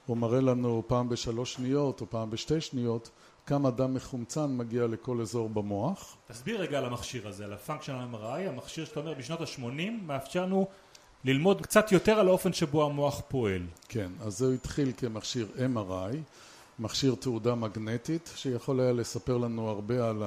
הוא 0.05 0.17
מראה 0.17 0.41
לנו 0.41 0.83
פעם 0.87 1.09
בשלוש 1.09 1.53
שניות 1.53 2.01
או 2.01 2.09
פעם 2.09 2.29
בשתי 2.29 2.61
שניות 2.61 3.09
כמה 3.45 3.71
דם 3.71 3.93
מחומצן 3.93 4.57
מגיע 4.57 4.87
לכל 4.87 5.21
אזור 5.21 5.49
במוח. 5.49 6.17
תסביר 6.27 6.61
רגע 6.61 6.77
על 6.77 6.85
המכשיר 6.85 7.27
הזה, 7.27 7.45
על 7.45 7.53
ה-functional 7.53 8.15
MRI, 8.15 8.49
המכשיר 8.49 8.85
שאתה 8.85 8.99
אומר 8.99 9.13
בשנות 9.13 9.41
ה-80 9.41 9.91
מאפשר 10.05 10.43
לנו 10.43 10.67
ללמוד 11.23 11.61
קצת 11.61 11.91
יותר 11.91 12.19
על 12.19 12.27
האופן 12.27 12.53
שבו 12.53 12.85
המוח 12.85 13.21
פועל. 13.27 13.61
כן, 13.89 14.11
אז 14.21 14.37
זה 14.37 14.53
התחיל 14.53 14.91
כמכשיר 14.97 15.47
MRI 15.75 16.15
מכשיר 16.79 17.15
תעודה 17.15 17.55
מגנטית 17.55 18.31
שיכול 18.35 18.79
היה 18.79 18.91
לספר 18.91 19.37
לנו 19.37 19.69
הרבה 19.69 20.09
על 20.09 20.23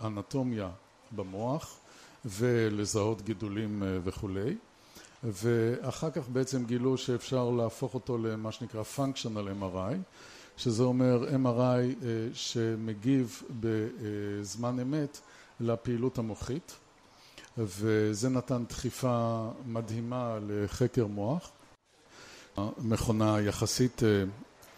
האנטומיה 0.00 0.68
במוח 1.12 1.76
ולזהות 2.24 3.22
גידולים 3.22 3.82
אה, 3.82 3.98
וכולי. 4.04 4.56
ואחר 5.24 6.10
כך 6.10 6.28
בעצם 6.28 6.64
גילו 6.64 6.98
שאפשר 6.98 7.50
להפוך 7.50 7.94
אותו 7.94 8.18
למה 8.18 8.52
שנקרא 8.52 8.82
functional 8.96 9.62
MRI 9.62 9.94
שזה 10.56 10.82
אומר 10.82 11.28
MRI 11.28 11.58
אה, 11.58 12.28
שמגיב 12.32 13.42
בזמן 13.60 14.80
אמת 14.80 15.18
לפעילות 15.60 16.18
המוחית. 16.18 16.76
וזה 17.58 18.28
נתן 18.28 18.64
דחיפה 18.68 19.48
מדהימה 19.66 20.38
לחקר 20.48 21.06
מוח. 21.06 21.50
מכונה 22.78 23.40
יחסית 23.40 24.02
אה, 24.02 24.24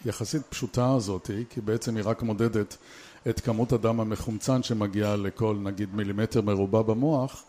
יחסית 0.04 0.42
פשוטה 0.48 0.94
הזאת, 0.94 1.30
כי 1.50 1.60
בעצם 1.60 1.96
היא 1.96 2.04
רק 2.06 2.22
מודדת 2.22 2.76
את 3.28 3.40
כמות 3.40 3.72
הדם 3.72 4.00
המחומצן 4.00 4.62
שמגיעה 4.62 5.16
לכל 5.16 5.56
נגיד 5.62 5.94
מילימטר 5.94 6.42
מרובע 6.42 6.82
במוח 6.82 7.44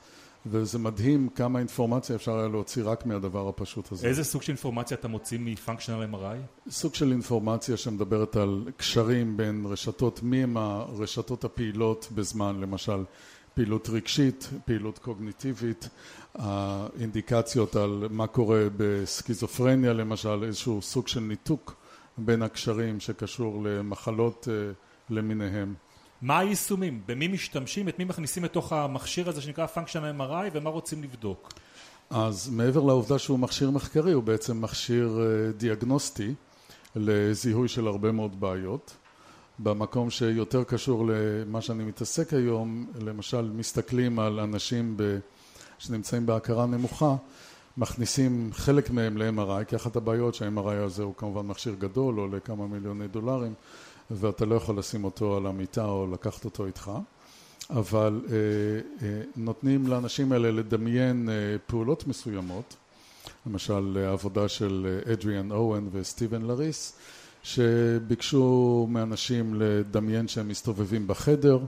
וזה 0.46 0.80
מדהים 0.80 1.30
כמה 1.36 1.60
אינפורמציה 1.60 2.16
אפשר 2.16 2.38
היה 2.38 2.48
להוציא 2.48 2.84
רק 2.86 3.06
מהדבר 3.06 3.48
הפשוט 3.48 3.92
הזה. 3.92 4.08
איזה 4.08 4.24
סוג 4.24 4.42
של 4.42 4.52
אינפורמציה 4.52 4.98
אתה 4.98 5.08
מוציא 5.08 5.38
מפונקשיונל 5.42 6.16
MRI? 6.16 6.70
סוג 6.72 6.96
של 6.96 7.12
אינפורמציה 7.12 7.78
שמדברת 7.78 8.36
על 8.36 8.64
קשרים 8.78 9.38
בין 9.38 9.66
רשתות, 9.66 10.24
מי 10.24 10.44
הם 10.44 10.58
הרשתות 10.58 11.44
הפעילות 11.44 12.08
בזמן, 12.16 12.60
למשל 12.60 13.04
פעילות 13.54 13.90
רגשית, 13.90 14.50
פעילות 14.66 15.00
קוגניטיבית, 15.00 15.90
האינדיקציות 16.36 17.76
על 17.76 18.08
מה 18.10 18.28
קורה 18.28 18.64
בסכיזופרניה 18.78 19.94
למשל, 19.94 20.44
איזשהו 20.44 20.82
סוג 20.82 21.08
של 21.08 21.20
ניתוק 21.20 21.76
בין 22.18 22.42
הקשרים 22.42 23.00
שקשור 23.00 23.64
למחלות 23.64 24.48
אה, 24.52 24.72
למיניהם. 25.10 25.74
מה 26.22 26.40
היישומים? 26.40 27.02
במי 27.06 27.28
משתמשים? 27.28 27.90
את 27.90 28.00
מי 28.00 28.06
מכניסים 28.06 28.44
לתוך 28.44 28.74
המכשיר 28.74 29.30
הזה 29.30 29.42
שנקרא 29.42 29.66
functional 29.76 30.20
MRI 30.20 30.50
ומה 30.54 30.70
רוצים 30.70 31.04
לבדוק? 31.04 31.54
אז 32.10 32.50
מעבר 32.50 32.84
לעובדה 32.84 33.20
שהוא 33.20 33.40
מכשיר 33.40 33.72
מחקרי 33.72 34.12
הוא 34.12 34.24
בעצם 34.24 34.62
מכשיר 34.62 35.20
אה, 35.22 35.52
דיאגנוסטי 35.52 36.34
לזיהוי 36.96 37.68
של 37.68 37.88
הרבה 37.88 38.12
מאוד 38.12 38.40
בעיות 38.40 38.96
במקום 39.60 40.10
שיותר 40.10 40.64
קשור 40.64 41.06
למה 41.08 41.62
שאני 41.62 41.84
מתעסק 41.84 42.34
היום 42.34 42.88
למשל 43.02 43.52
מסתכלים 43.56 44.20
על 44.20 44.40
אנשים 44.40 44.98
שנמצאים 45.78 46.26
בהכרה 46.26 46.66
נמוכה 46.66 47.16
מכניסים 47.78 48.50
חלק 48.54 48.90
מהם 48.90 49.18
ל-MRI, 49.18 49.64
כי 49.68 49.76
אחת 49.76 49.96
הבעיות 49.96 50.36
שה-MRI 50.36 50.72
הזה 50.72 51.04
הוא 51.04 51.14
כמובן 51.18 51.48
מכשיר 51.48 51.76
גדול, 51.80 52.18
עולה 52.18 52.40
כמה 52.40 52.68
מיליוני 52.68 53.08
דולרים, 53.08 53.54
ואתה 54.12 54.46
לא 54.46 54.56
יכול 54.56 54.80
לשים 54.80 55.04
אותו 55.04 55.38
על 55.38 55.46
המיטה 55.46 55.86
או 55.86 56.08
לקחת 56.14 56.46
אותו 56.46 56.66
איתך, 56.66 56.92
אבל 57.70 58.22
אה, 58.30 58.36
אה, 59.08 59.22
נותנים 59.36 59.88
לאנשים 59.88 60.32
האלה 60.32 60.52
לדמיין 60.52 61.30
אה, 61.30 61.36
פעולות 61.68 62.08
מסוימות, 62.08 62.76
למשל 63.46 63.98
העבודה 64.08 64.48
של 64.48 65.00
אדריאן 65.14 65.52
אוהן 65.52 65.90
וסטיבן 65.92 66.42
לריס, 66.42 66.94
שביקשו 67.44 68.88
מאנשים 68.90 69.62
לדמיין 69.62 70.28
שהם 70.28 70.48
מסתובבים 70.48 71.08
בחדר, 71.08 71.60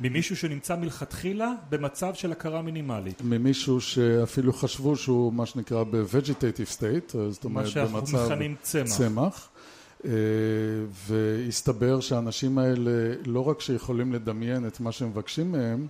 ממישהו 0.00 0.36
שנמצא 0.36 0.76
מלכתחילה 0.76 1.52
במצב 1.70 2.14
של 2.14 2.32
הכרה 2.32 2.62
מינימלית. 2.62 3.22
ממישהו 3.24 3.80
שאפילו 3.80 4.52
חשבו 4.52 4.96
שהוא 4.96 5.32
מה 5.32 5.46
שנקרא 5.46 5.84
ב-vegetative 5.84 6.78
state, 6.78 7.16
זאת 7.30 7.44
אומרת 7.44 7.76
במצב 7.76 8.34
צמח. 8.62 8.96
צמח. 8.96 9.48
אה, 10.04 10.10
והסתבר 11.06 12.00
שהאנשים 12.00 12.58
האלה 12.58 13.14
לא 13.26 13.48
רק 13.48 13.60
שיכולים 13.60 14.12
לדמיין 14.12 14.66
את 14.66 14.80
מה 14.80 14.92
שמבקשים 14.92 15.52
מהם, 15.52 15.86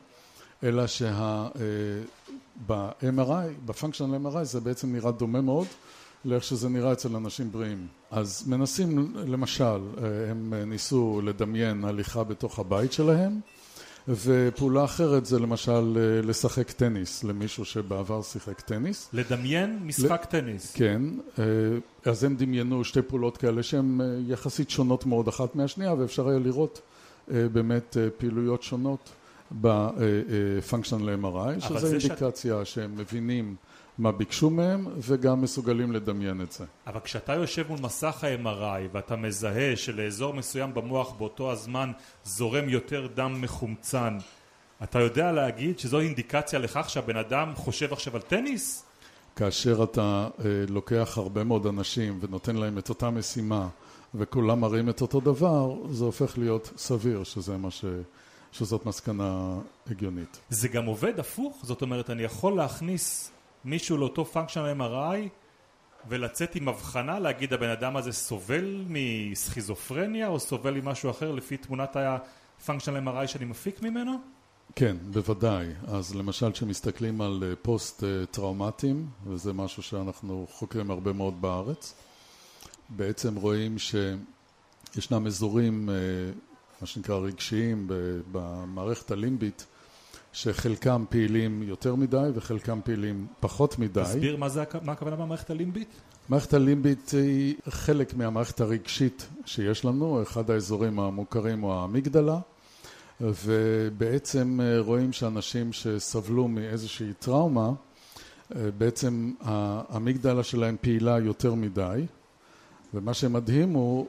אלא 0.63 0.87
שה-MRI, 0.87 1.61
אה, 3.31 3.49
ב-functional 3.67 4.27
MRI 4.27 4.43
זה 4.43 4.61
בעצם 4.61 4.93
נראה 4.93 5.11
דומה 5.11 5.41
מאוד 5.41 5.67
לאיך 6.25 6.45
שזה 6.45 6.69
נראה 6.69 6.93
אצל 6.93 7.17
אנשים 7.17 7.53
בריאים. 7.53 7.87
אז 8.11 8.45
מנסים, 8.47 9.15
למשל, 9.27 9.65
אה, 9.65 10.31
הם 10.31 10.55
ניסו 10.55 11.21
לדמיין 11.25 11.85
הליכה 11.85 12.25
בתוך 12.25 12.59
הבית 12.59 12.93
שלהם 12.93 13.41
ופעולה 14.09 14.85
אחרת 14.85 15.27
זה 15.27 15.39
למשל 15.39 15.99
אה, 15.99 16.23
לשחק 16.23 16.71
טניס 16.71 17.25
למישהו 17.25 17.65
שבעבר 17.65 18.23
שיחק 18.23 18.61
טניס. 18.61 19.09
לדמיין 19.13 19.79
משחק 19.83 20.23
ל... 20.23 20.27
טניס. 20.31 20.75
כן, 20.75 21.03
אה, 21.39 21.45
אז 22.05 22.25
הם 22.25 22.37
דמיינו 22.37 22.85
שתי 22.85 23.03
פעולות 23.03 23.37
כאלה 23.37 23.63
שהן 23.63 24.01
אה, 24.01 24.07
יחסית 24.27 24.71
שונות 24.71 25.07
מאוד 25.07 25.29
אחת 25.29 25.57
מהשנייה 25.57 25.95
ואפשר 25.95 26.29
היה 26.29 26.39
לראות 26.39 26.81
באמת 27.29 27.97
פעילויות 28.19 28.63
שונות 28.63 29.11
ב-functional 29.61 31.25
MRI, 31.25 31.61
שזה 31.61 31.91
אינדיקציה 31.93 32.65
שאת... 32.65 32.67
שהם 32.67 32.97
מבינים 32.97 33.57
מה 33.99 34.13
ביקשו 34.13 34.51
מהם 34.51 34.87
וגם 34.99 35.43
מסוגלים 35.43 35.93
לדמיין 35.93 36.41
את 36.41 36.53
זה. 36.53 36.65
אבל 36.87 37.01
כשאתה 37.01 37.35
יושב 37.35 37.69
מול 37.69 37.79
מסך 37.83 38.25
ה-MRI 38.25 38.89
ואתה 38.93 39.17
מזהה 39.17 39.77
שלאזור 39.77 40.35
מסוים 40.35 40.75
במוח 40.75 41.13
באותו 41.13 41.53
הזמן 41.53 41.93
זורם 42.25 42.69
יותר 42.69 43.09
דם 43.15 43.41
מחומצן 43.41 44.19
אתה 44.83 45.01
יודע 45.01 45.33
להגיד 45.33 45.79
שזו 45.79 46.01
אינדיקציה 46.01 46.59
לכך 46.59 46.91
שהבן 46.91 47.17
אדם 47.17 47.53
חושב 47.55 47.93
עכשיו 47.93 48.17
על 48.17 48.23
טניס? 48.23 48.85
כאשר 49.37 49.85
אתה 49.85 50.29
אה, 50.39 50.45
לוקח 50.69 51.19
הרבה 51.19 51.45
מאוד 51.45 51.67
אנשים 51.67 52.19
ונותן 52.21 52.57
להם 52.57 52.79
את 52.79 52.89
אותה 52.89 53.11
משימה 53.11 53.69
וכולם 54.15 54.61
מראים 54.61 54.89
את 54.89 55.01
אותו 55.01 55.21
דבר 55.21 55.75
זה 55.91 56.05
הופך 56.05 56.39
להיות 56.39 56.71
סביר 56.77 57.25
שזה 57.25 57.57
מה 57.57 57.71
ש... 57.71 57.85
שזאת 58.53 58.87
מסקנה 58.87 59.59
הגיונית. 59.91 60.41
זה 60.51 60.69
גם 60.69 60.87
עובד 60.87 61.19
הפוך? 61.21 61.61
זאת 61.63 61.83
אומרת 61.83 62.11
אני 62.11 62.23
יכול 62.23 62.57
להכניס 62.57 63.31
מישהו 63.67 63.97
לאותו 63.97 64.25
פונקשיונל 64.25 64.81
MRI 64.81 65.29
ולצאת 66.09 66.55
עם 66.55 66.69
הבחנה 66.69 67.19
להגיד 67.19 67.53
הבן 67.53 67.69
אדם 67.69 67.97
הזה 67.97 68.13
סובל 68.13 68.85
מסכיזופרניה 68.89 70.29
או 70.29 70.41
סובל 70.41 70.81
ממשהו 70.81 71.11
אחר 71.11 71.33
לפי 71.33 71.57
תמונת 71.57 71.97
הפונקשיונל 71.97 73.09
MRI 73.09 73.27
שאני 73.27 73.45
מפיק 73.45 73.83
ממנו? 73.83 74.13
כן, 74.77 74.97
בוודאי. 75.11 75.67
אז 75.87 76.15
למשל 76.15 76.53
כשמסתכלים 76.53 77.21
על 77.21 77.43
אה, 77.47 77.57
פוסט 77.63 78.05
טראומטיים, 78.31 79.07
וזה 79.27 79.53
משהו 79.53 79.83
שאנחנו 79.83 80.47
חוקרים 80.51 80.91
הרבה 80.91 81.13
מאוד 81.13 81.43
בארץ, 81.43 81.95
בעצם 82.89 83.37
רואים 83.37 83.77
שישנם 83.79 85.27
אזורים, 85.27 85.91
אה, 85.91 85.95
מה 86.81 86.87
שנקרא 86.87 87.17
רגשיים, 87.17 87.89
במערכת 88.33 89.11
הלימבית, 89.11 89.67
שחלקם 90.37 91.05
פעילים 91.09 91.63
יותר 91.63 91.95
מדי 91.95 92.29
וחלקם 92.35 92.81
פעילים 92.85 93.27
פחות 93.41 93.79
מדי. 93.79 94.03
תסביר 94.05 94.37
מה, 94.37 94.49
זה, 94.49 94.65
מה 94.83 94.93
הכוונה 94.93 95.17
במערכת 95.17 95.51
הלימבית? 95.51 95.89
מערכת 96.29 96.55
הלימבית 96.55 97.11
היא 97.11 97.55
חלק 97.69 98.15
מהמערכת 98.15 98.61
הרגשית 98.61 99.29
שיש 99.47 99.85
לנו, 99.85 100.23
אחד 100.23 100.51
האזורים 100.51 101.01
המוכרים 101.01 101.61
הוא 101.61 101.73
האמיגדלה 101.73 102.39
ובעצם 103.21 104.61
רואים 104.79 105.13
שאנשים 105.13 105.73
שסבלו 105.73 106.49
מאיזושהי 106.49 107.13
טראומה 107.13 107.71
בעצם 108.51 109.33
האמיגדלה 109.41 110.43
שלהם 110.43 110.77
פעילה 110.81 111.19
יותר 111.19 111.55
מדי, 111.55 112.07
ומה 112.95 113.15
שמדהים 113.15 113.73
הוא 113.73 114.07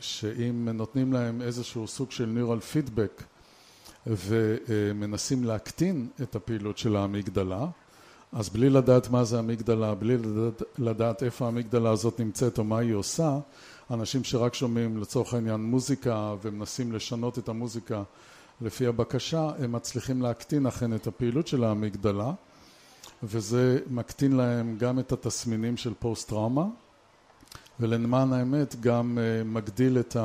שאם 0.00 0.68
נותנים 0.74 1.12
להם 1.12 1.42
איזשהו 1.42 1.86
סוג 1.86 2.10
של 2.10 2.26
ניורל 2.26 2.60
פידבק 2.60 3.22
ומנסים 4.06 5.44
להקטין 5.44 6.08
את 6.22 6.36
הפעילות 6.36 6.78
של 6.78 6.96
האמיגדלה, 6.96 7.66
אז 8.32 8.48
בלי 8.48 8.70
לדעת 8.70 9.10
מה 9.10 9.24
זה 9.24 9.38
אמיגדלה, 9.38 9.94
בלי 9.94 10.16
לדעת, 10.16 10.62
לדעת 10.78 11.22
איפה 11.22 11.46
האמיגדלה 11.46 11.90
הזאת 11.90 12.20
נמצאת 12.20 12.58
או 12.58 12.64
מה 12.64 12.78
היא 12.78 12.94
עושה, 12.94 13.38
אנשים 13.90 14.24
שרק 14.24 14.54
שומעים 14.54 14.98
לצורך 14.98 15.34
העניין 15.34 15.60
מוזיקה 15.60 16.34
ומנסים 16.42 16.92
לשנות 16.92 17.38
את 17.38 17.48
המוזיקה 17.48 18.02
לפי 18.60 18.86
הבקשה, 18.86 19.50
הם 19.58 19.72
מצליחים 19.72 20.22
להקטין 20.22 20.66
אכן 20.66 20.94
את 20.94 21.06
הפעילות 21.06 21.46
של 21.46 21.64
האמיגדלה, 21.64 22.32
וזה 23.22 23.78
מקטין 23.90 24.32
להם 24.32 24.76
גם 24.78 24.98
את 24.98 25.12
התסמינים 25.12 25.76
של 25.76 25.92
פוסט 25.98 26.28
טראומה, 26.28 26.66
ולמען 27.80 28.32
האמת 28.32 28.80
גם 28.80 29.18
אה, 29.18 29.44
מגדיל 29.44 29.98
את 29.98 30.16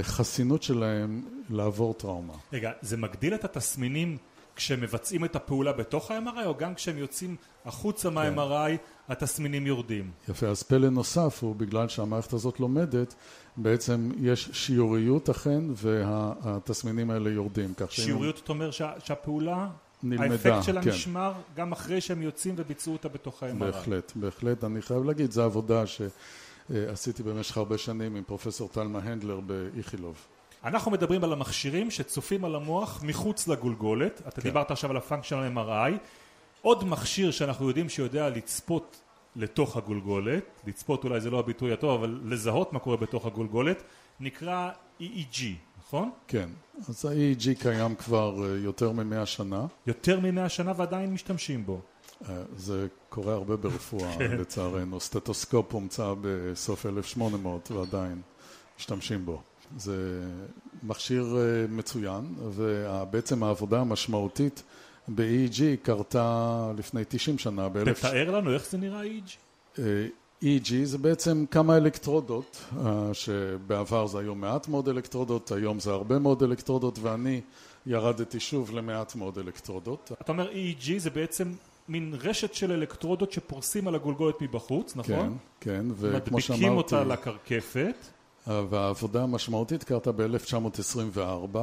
החסינות 0.00 0.62
שלהם 0.62 1.22
לעבור 1.50 1.94
טראומה. 1.94 2.34
רגע, 2.52 2.70
זה 2.82 2.96
מגדיל 2.96 3.34
את 3.34 3.44
התסמינים 3.44 4.16
כשמבצעים 4.56 5.24
את 5.24 5.36
הפעולה 5.36 5.72
בתוך 5.72 6.10
ה-MRI 6.10 6.46
או 6.46 6.56
גם 6.56 6.74
כשהם 6.74 6.98
יוצאים 6.98 7.36
החוצה 7.64 8.08
כן. 8.08 8.14
מה-MRI 8.14 8.76
התסמינים 9.08 9.66
יורדים? 9.66 10.10
יפה, 10.28 10.46
אז 10.46 10.62
פלא 10.62 10.88
נוסף 10.88 11.38
הוא 11.42 11.56
בגלל 11.56 11.88
שהמערכת 11.88 12.32
הזאת 12.32 12.60
לומדת 12.60 13.14
בעצם 13.56 14.10
יש 14.20 14.50
שיוריות 14.52 15.30
אכן 15.30 15.64
והתסמינים 15.70 17.10
האלה 17.10 17.30
יורדים. 17.30 17.74
שיוריות 17.88 18.36
זאת 18.36 18.48
אומרת 18.48 18.72
שה, 18.72 18.92
שהפעולה 19.04 19.68
נלמדה, 20.02 20.32
האפקט 20.32 20.62
שלה 20.62 20.82
כן. 20.82 20.90
נשמר 20.90 21.32
גם 21.56 21.72
אחרי 21.72 22.00
שהם 22.00 22.22
יוצאים 22.22 22.54
וביצעו 22.58 22.92
אותה 22.92 23.08
בתוך 23.08 23.42
ה-MRI. 23.42 23.54
בהחלט, 23.54 24.12
בהחלט. 24.16 24.64
אני 24.64 24.82
חייב 24.82 25.04
להגיד, 25.04 25.30
זו 25.30 25.42
עבודה 25.42 25.86
שעשיתי 26.68 27.22
במשך 27.22 27.56
הרבה 27.56 27.78
שנים 27.78 28.16
עם 28.16 28.24
פרופסור 28.24 28.68
טלמה 28.68 28.98
הנדלר 28.98 29.40
באיכילוב. 29.40 30.26
אנחנו 30.64 30.90
מדברים 30.90 31.24
על 31.24 31.32
המכשירים 31.32 31.90
שצופים 31.90 32.44
על 32.44 32.54
המוח 32.54 33.02
מחוץ 33.02 33.48
לגולגולת, 33.48 34.22
אתה 34.28 34.40
כן. 34.40 34.48
דיברת 34.48 34.70
עכשיו 34.70 34.90
על 34.90 34.96
הפונקשיונל 34.96 35.58
MRI, 35.58 35.92
עוד 36.62 36.84
מכשיר 36.84 37.30
שאנחנו 37.30 37.68
יודעים 37.68 37.88
שיודע 37.88 38.28
לצפות 38.28 38.96
לתוך 39.36 39.76
הגולגולת, 39.76 40.44
לצפות 40.66 41.04
אולי 41.04 41.20
זה 41.20 41.30
לא 41.30 41.38
הביטוי 41.38 41.72
הטוב, 41.72 42.02
אבל 42.02 42.20
לזהות 42.24 42.72
מה 42.72 42.78
קורה 42.78 42.96
בתוך 42.96 43.26
הגולגולת, 43.26 43.82
נקרא 44.20 44.70
EEG, 45.00 45.42
נכון? 45.78 46.10
כן, 46.28 46.48
אז 46.88 47.04
ה-EEG 47.04 47.62
קיים 47.62 47.94
כבר 47.94 48.44
אה, 48.44 48.58
יותר 48.58 48.92
ממאה 48.92 49.26
שנה. 49.26 49.66
יותר 49.86 50.20
ממאה 50.20 50.48
שנה 50.48 50.72
ועדיין 50.76 51.12
משתמשים 51.12 51.66
בו. 51.66 51.80
אה, 52.28 52.42
זה 52.56 52.86
קורה 53.08 53.34
הרבה 53.34 53.56
ברפואה 53.56 54.18
כן. 54.18 54.36
לצערנו, 54.38 55.00
סטטוסקופ 55.00 55.72
הומצא 55.72 56.14
בסוף 56.20 56.86
1800 56.86 57.70
ועדיין 57.70 58.20
משתמשים 58.78 59.26
בו. 59.26 59.40
זה 59.76 60.22
מכשיר 60.82 61.36
אה, 61.36 61.66
מצוין, 61.68 62.34
ובעצם 62.38 63.42
העבודה 63.42 63.80
המשמעותית 63.80 64.62
ב-EEG 65.08 65.62
קרתה 65.82 66.72
לפני 66.78 67.02
90 67.08 67.38
שנה. 67.38 67.68
תתאר 67.94 68.30
לנו 68.30 68.54
איך 68.54 68.70
זה 68.70 68.78
נראה 68.78 69.02
EEG. 69.02 69.78
EEG 70.42 70.72
זה 70.84 70.98
בעצם 70.98 71.44
כמה 71.50 71.76
אלקטרודות, 71.76 72.64
אה, 72.86 73.10
שבעבר 73.12 74.06
זה 74.06 74.18
היו 74.18 74.34
מעט 74.34 74.68
מאוד 74.68 74.88
אלקטרודות, 74.88 75.52
היום 75.52 75.80
זה 75.80 75.90
הרבה 75.90 76.18
מאוד 76.18 76.42
אלקטרודות, 76.42 76.98
ואני 77.02 77.40
ירדתי 77.86 78.40
שוב 78.40 78.70
למעט 78.70 79.14
מאוד 79.14 79.38
אלקטרודות. 79.38 80.12
אתה 80.20 80.32
אומר 80.32 80.50
EEG 80.50 80.98
זה 80.98 81.10
בעצם 81.10 81.52
מין 81.88 82.14
רשת 82.20 82.54
של 82.54 82.72
אלקטרודות 82.72 83.32
שפורסים 83.32 83.88
על 83.88 83.94
הגולגולת 83.94 84.42
מבחוץ, 84.42 84.96
נכון? 84.96 85.38
כן, 85.60 85.70
כן, 85.70 85.86
וכמו 85.96 86.40
שאמרתי... 86.40 86.62
מדביקים 86.62 86.76
אותה 86.76 87.04
לקרקפת. 87.04 87.96
והעבודה 88.46 89.22
המשמעותית 89.22 89.84
קרתה 89.84 90.12
ב-1924. 90.12 91.58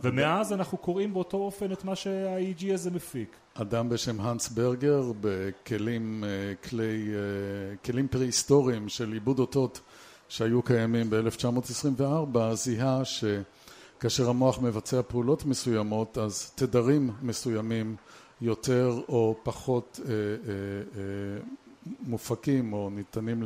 ומאז 0.00 0.52
אנחנו 0.52 0.78
קוראים 0.78 1.14
באותו 1.14 1.36
אופן 1.36 1.72
את 1.72 1.84
מה 1.84 1.96
שה-EG 1.96 2.74
הזה 2.74 2.90
מפיק. 2.90 3.36
אדם 3.54 3.88
בשם 3.88 4.20
האנס 4.20 4.48
ברגר 4.48 5.12
בכלים 5.20 6.24
אה, 6.24 6.54
כלי, 6.68 7.08
אה, 7.14 7.76
כלים 7.84 8.08
פרה-היסטוריים 8.08 8.88
של 8.88 9.12
עיבוד 9.12 9.38
אותות 9.38 9.80
שהיו 10.28 10.62
קיימים 10.62 11.10
ב-1924 11.10 12.38
זיהה 12.54 13.02
שכאשר 13.04 14.28
המוח 14.28 14.58
מבצע 14.62 15.00
פעולות 15.08 15.44
מסוימות 15.44 16.18
אז 16.18 16.50
תדרים 16.54 17.10
מסוימים 17.22 17.96
יותר 18.42 19.00
או 19.08 19.36
פחות 19.42 20.00
אה, 20.04 20.10
אה, 20.10 20.16
אה, 20.96 21.02
מופקים 22.00 22.72
או 22.72 22.90
ניתנים 22.90 23.42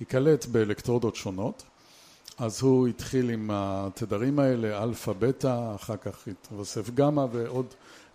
להיקלט 0.00 0.46
באלקטרודות 0.46 1.16
שונות. 1.16 1.62
אז 2.38 2.62
הוא 2.62 2.88
התחיל 2.88 3.30
עם 3.30 3.50
התדרים 3.52 4.38
האלה, 4.38 4.82
אלפא, 4.82 5.12
בטא, 5.18 5.74
אחר 5.74 5.96
כך 5.96 6.28
התווסף 6.28 6.90
גמא 6.90 7.26
ועוד 7.32 7.66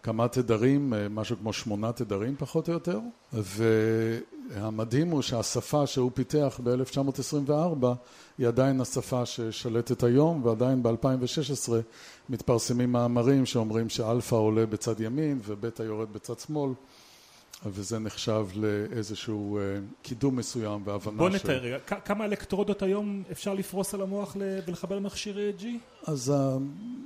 כמה 0.03 0.27
תדרים, 0.27 0.93
משהו 1.09 1.35
כמו 1.37 1.53
שמונה 1.53 1.91
תדרים 1.91 2.35
פחות 2.35 2.69
או 2.69 2.73
יותר, 2.73 2.99
והמדהים 3.33 5.11
הוא 5.11 5.21
שהשפה 5.21 5.87
שהוא 5.87 6.11
פיתח 6.13 6.59
ב-1924 6.63 7.85
היא 8.37 8.47
עדיין 8.47 8.81
השפה 8.81 9.25
ששולטת 9.25 10.03
היום, 10.03 10.45
ועדיין 10.45 10.83
ב-2016 10.83 11.71
מתפרסמים 12.29 12.91
מאמרים 12.91 13.45
שאומרים 13.45 13.89
שאלפא 13.89 14.35
עולה 14.35 14.65
בצד 14.65 15.01
ימין 15.01 15.39
ובטא 15.45 15.83
יורד 15.83 16.13
בצד 16.13 16.39
שמאל 16.39 16.71
וזה 17.65 17.99
נחשב 17.99 18.47
לאיזשהו 18.55 19.57
אה, 19.57 19.63
קידום 20.01 20.35
מסוים 20.35 20.81
והבנה 20.85 21.17
בוא 21.17 21.29
נתאר 21.29 21.57
רגע, 21.57 21.77
כמה 21.79 22.25
אלקטרודות 22.25 22.81
היום 22.81 23.23
אפשר 23.31 23.53
לפרוס 23.53 23.93
על 23.93 24.01
המוח 24.01 24.35
ולחבר 24.67 24.95
למכשיר 24.95 25.37
EEG? 25.59 25.65
אז 26.07 26.33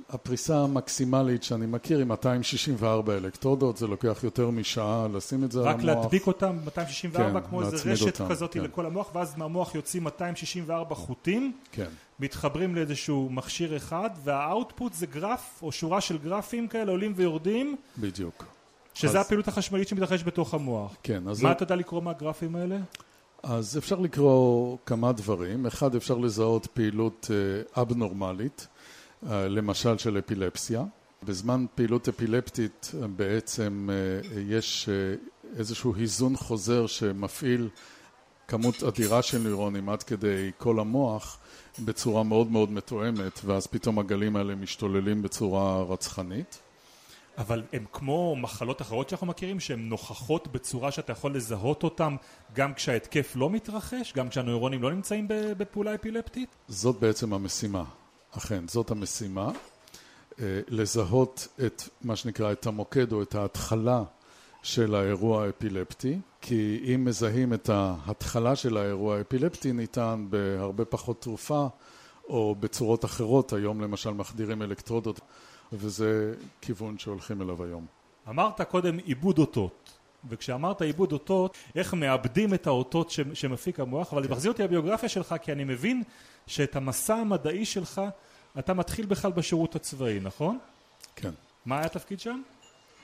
הפריסה 0.08 0.58
המקסימלית 0.58 1.42
שאני 1.42 1.66
מכיר 1.66 1.98
היא 1.98 2.06
264 2.06 3.16
אלקטרודות, 3.16 3.76
זה 3.76 3.86
לוקח 3.86 4.20
יותר 4.22 4.50
משעה 4.50 5.06
לשים 5.12 5.44
את 5.44 5.52
זה 5.52 5.60
על 5.60 5.68
המוח. 5.68 5.78
רק 5.78 5.84
להדביק 5.84 6.26
אותם 6.26 6.56
264 6.64 7.40
כן, 7.40 7.46
כמו 7.46 7.62
איזה 7.62 7.92
רשת 7.92 8.20
אותם, 8.20 8.28
כזאת 8.28 8.52
כן. 8.52 8.60
לכל 8.60 8.86
המוח, 8.86 9.14
ואז 9.14 9.36
מהמוח 9.36 9.74
יוצאים 9.74 10.04
264 10.04 10.94
חוטים, 10.94 11.52
כן. 11.72 11.88
מתחברים 12.20 12.74
לאיזשהו 12.74 13.28
מכשיר 13.30 13.76
אחד, 13.76 14.10
והאוטפוט 14.24 14.94
זה 14.94 15.06
גרף 15.06 15.60
או 15.62 15.72
שורה 15.72 16.00
של 16.00 16.18
גרפים 16.18 16.68
כאלה 16.68 16.90
עולים 16.90 17.12
ויורדים. 17.16 17.76
בדיוק. 17.98 18.55
שזה 18.96 19.20
אז... 19.20 19.26
הפעילות 19.26 19.48
החשמלית 19.48 19.88
שמתרחש 19.88 20.22
בתוך 20.24 20.54
המוח. 20.54 20.96
כן, 21.02 21.28
אז... 21.28 21.42
מה 21.42 21.52
אתה 21.52 21.62
יודע 21.62 21.76
לקרוא 21.76 22.02
מהגרפים 22.02 22.56
האלה? 22.56 22.76
אז 23.42 23.78
אפשר 23.78 23.96
לקרוא 23.96 24.76
כמה 24.86 25.12
דברים. 25.12 25.66
אחד, 25.66 25.94
אפשר 25.94 26.18
לזהות 26.18 26.66
פעילות 26.66 27.30
אה, 27.30 27.82
אבנורמלית, 27.82 28.66
אה, 29.30 29.48
למשל 29.48 29.98
של 29.98 30.18
אפילפסיה. 30.18 30.84
בזמן 31.22 31.66
פעילות 31.74 32.08
אפילפטית 32.08 32.92
אה, 33.02 33.08
בעצם 33.08 33.88
יש 34.48 34.88
איזשהו 35.56 35.94
היזון 35.94 36.36
חוזר 36.36 36.86
שמפעיל 36.86 37.68
כמות 38.48 38.82
אדירה 38.82 39.22
של 39.22 39.38
נוירונים 39.38 39.88
עד 39.88 40.02
כדי 40.02 40.50
כל 40.58 40.80
המוח 40.80 41.38
בצורה 41.78 42.22
מאוד 42.22 42.50
מאוד 42.50 42.72
מתואמת 42.72 43.40
ואז 43.44 43.66
פתאום 43.66 43.98
הגלים 43.98 44.36
האלה 44.36 44.54
משתוללים 44.54 45.22
בצורה 45.22 45.82
רצחנית. 45.82 46.58
אבל 47.38 47.62
הן 47.72 47.84
כמו 47.92 48.36
מחלות 48.36 48.82
אחרות 48.82 49.08
שאנחנו 49.08 49.26
מכירים 49.26 49.60
שהן 49.60 49.88
נוכחות 49.88 50.48
בצורה 50.48 50.92
שאתה 50.92 51.12
יכול 51.12 51.36
לזהות 51.36 51.82
אותן 51.82 52.16
גם 52.54 52.74
כשההתקף 52.74 53.32
לא 53.36 53.50
מתרחש? 53.50 54.12
גם 54.12 54.28
כשהנוירונים 54.28 54.82
לא 54.82 54.92
נמצאים 54.92 55.26
בפעולה 55.28 55.94
אפילפטית? 55.94 56.56
זאת 56.68 57.00
בעצם 57.00 57.32
המשימה, 57.32 57.84
אכן, 58.36 58.68
זאת 58.68 58.90
המשימה 58.90 59.50
אה, 60.40 60.60
לזהות 60.68 61.48
את 61.66 61.82
מה 62.02 62.16
שנקרא 62.16 62.52
את 62.52 62.66
המוקד 62.66 63.12
או 63.12 63.22
את 63.22 63.34
ההתחלה 63.34 64.02
של 64.62 64.94
האירוע 64.94 65.44
האפילפטי 65.44 66.18
כי 66.40 66.80
אם 66.94 67.04
מזהים 67.04 67.54
את 67.54 67.68
ההתחלה 67.68 68.56
של 68.56 68.76
האירוע 68.76 69.16
האפילפטי 69.16 69.72
ניתן 69.72 70.26
בהרבה 70.30 70.84
פחות 70.84 71.22
תרופה 71.22 71.66
או 72.28 72.54
בצורות 72.60 73.04
אחרות, 73.04 73.52
היום 73.52 73.80
למשל 73.80 74.10
מחדירים 74.10 74.62
אלקטרודות 74.62 75.20
וזה 75.72 76.34
כיוון 76.60 76.98
שהולכים 76.98 77.42
אליו 77.42 77.64
היום. 77.64 77.86
אמרת 78.28 78.60
קודם 78.60 78.98
עיבוד 78.98 79.38
אותות, 79.38 79.92
וכשאמרת 80.28 80.82
עיבוד 80.82 81.12
אותות, 81.12 81.56
איך 81.74 81.94
מאבדים 81.94 82.54
את 82.54 82.66
האותות 82.66 83.12
שמפיק 83.34 83.80
המוח, 83.80 84.12
אבל 84.12 84.26
כן. 84.26 84.32
מחזיר 84.32 84.52
אותי 84.52 84.62
לביוגרפיה 84.62 85.08
שלך, 85.08 85.34
כי 85.42 85.52
אני 85.52 85.64
מבין 85.64 86.02
שאת 86.46 86.76
המסע 86.76 87.14
המדעי 87.14 87.64
שלך 87.64 88.00
אתה 88.58 88.74
מתחיל 88.74 89.06
בכלל 89.06 89.32
בשירות 89.32 89.76
הצבאי, 89.76 90.20
נכון? 90.20 90.58
כן. 91.16 91.30
מה 91.66 91.76
היה 91.76 91.86
התפקיד 91.86 92.20
שם? 92.20 92.42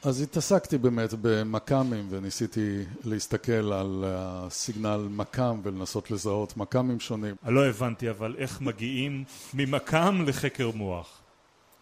אז 0.05 0.21
התעסקתי 0.21 0.79
באמת 0.79 1.15
במכ"מים 1.23 2.07
וניסיתי 2.11 2.85
להסתכל 3.05 3.73
על 3.73 4.05
הסיגנל 4.07 5.09
מכ"ם 5.11 5.61
ולנסות 5.63 6.11
לזהות 6.11 6.57
מכ"מים 6.57 7.01
שונים. 7.01 7.35
לא 7.47 7.67
הבנתי 7.67 8.11
אבל 8.11 8.35
איך 8.39 8.61
מגיעים 8.61 9.25
ממכ"ם 9.55 10.25
לחקר 10.27 10.71
מוח. 10.75 11.22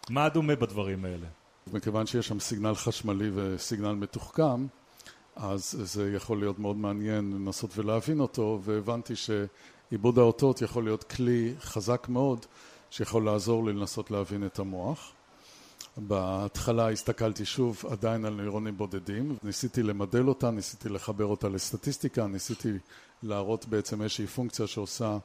מה 0.09 0.29
דומה 0.29 0.55
בדברים 0.55 1.05
האלה? 1.05 1.27
מכיוון 1.73 2.07
שיש 2.07 2.27
שם 2.27 2.39
סיגנל 2.39 2.75
חשמלי 2.75 3.29
וסיגנל 3.35 3.91
מתוחכם, 3.91 4.67
אז 5.35 5.75
זה 5.83 6.11
יכול 6.15 6.39
להיות 6.39 6.59
מאוד 6.59 6.77
מעניין 6.77 7.31
לנסות 7.33 7.77
ולהבין 7.77 8.19
אותו, 8.19 8.59
והבנתי 8.63 9.13
שעיבוד 9.15 10.17
האותות 10.19 10.61
יכול 10.61 10.83
להיות 10.83 11.03
כלי 11.03 11.53
חזק 11.59 12.07
מאוד 12.09 12.45
שיכול 12.89 13.25
לעזור 13.25 13.65
לי 13.65 13.73
לנסות 13.73 14.11
להבין 14.11 14.45
את 14.45 14.59
המוח. 14.59 15.11
בהתחלה 15.97 16.91
הסתכלתי 16.91 17.45
שוב 17.45 17.83
עדיין 17.89 18.25
על 18.25 18.33
נוירונים 18.33 18.77
בודדים, 18.77 19.37
ניסיתי 19.43 19.83
למדל 19.83 20.27
אותה, 20.27 20.51
ניסיתי 20.51 20.89
לחבר 20.89 21.25
אותה 21.25 21.49
לסטטיסטיקה, 21.49 22.27
ניסיתי 22.27 22.71
להראות 23.23 23.65
בעצם 23.65 24.01
איזושהי 24.01 24.27
פונקציה 24.27 24.67
שעושה 24.67 25.17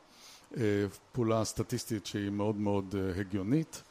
אה, 0.57 0.63
פעולה 1.13 1.45
סטטיסטית 1.45 2.07
שהיא 2.07 2.31
מאוד 2.31 2.57
מאוד 2.57 2.95
אה, 2.99 3.21
הגיונית. 3.21 3.83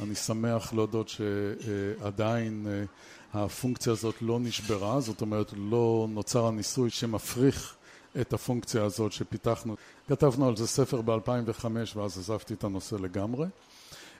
אני 0.00 0.14
שמח 0.14 0.72
להודות 0.72 1.08
שעדיין 1.08 2.66
אה, 2.70 2.84
הפונקציה 3.44 3.92
הזאת 3.92 4.14
לא 4.20 4.40
נשברה, 4.40 5.00
זאת 5.00 5.20
אומרת 5.20 5.52
לא 5.56 6.06
נוצר 6.10 6.46
הניסוי 6.46 6.90
שמפריך 6.90 7.74
את 8.20 8.32
הפונקציה 8.32 8.84
הזאת 8.84 9.12
שפיתחנו. 9.12 9.76
כתבנו 10.08 10.48
על 10.48 10.56
זה 10.56 10.66
ספר 10.66 11.00
ב-2005 11.00 11.66
ואז 11.96 12.18
עזבתי 12.18 12.54
את 12.54 12.64
הנושא 12.64 12.96
לגמרי. 12.96 13.46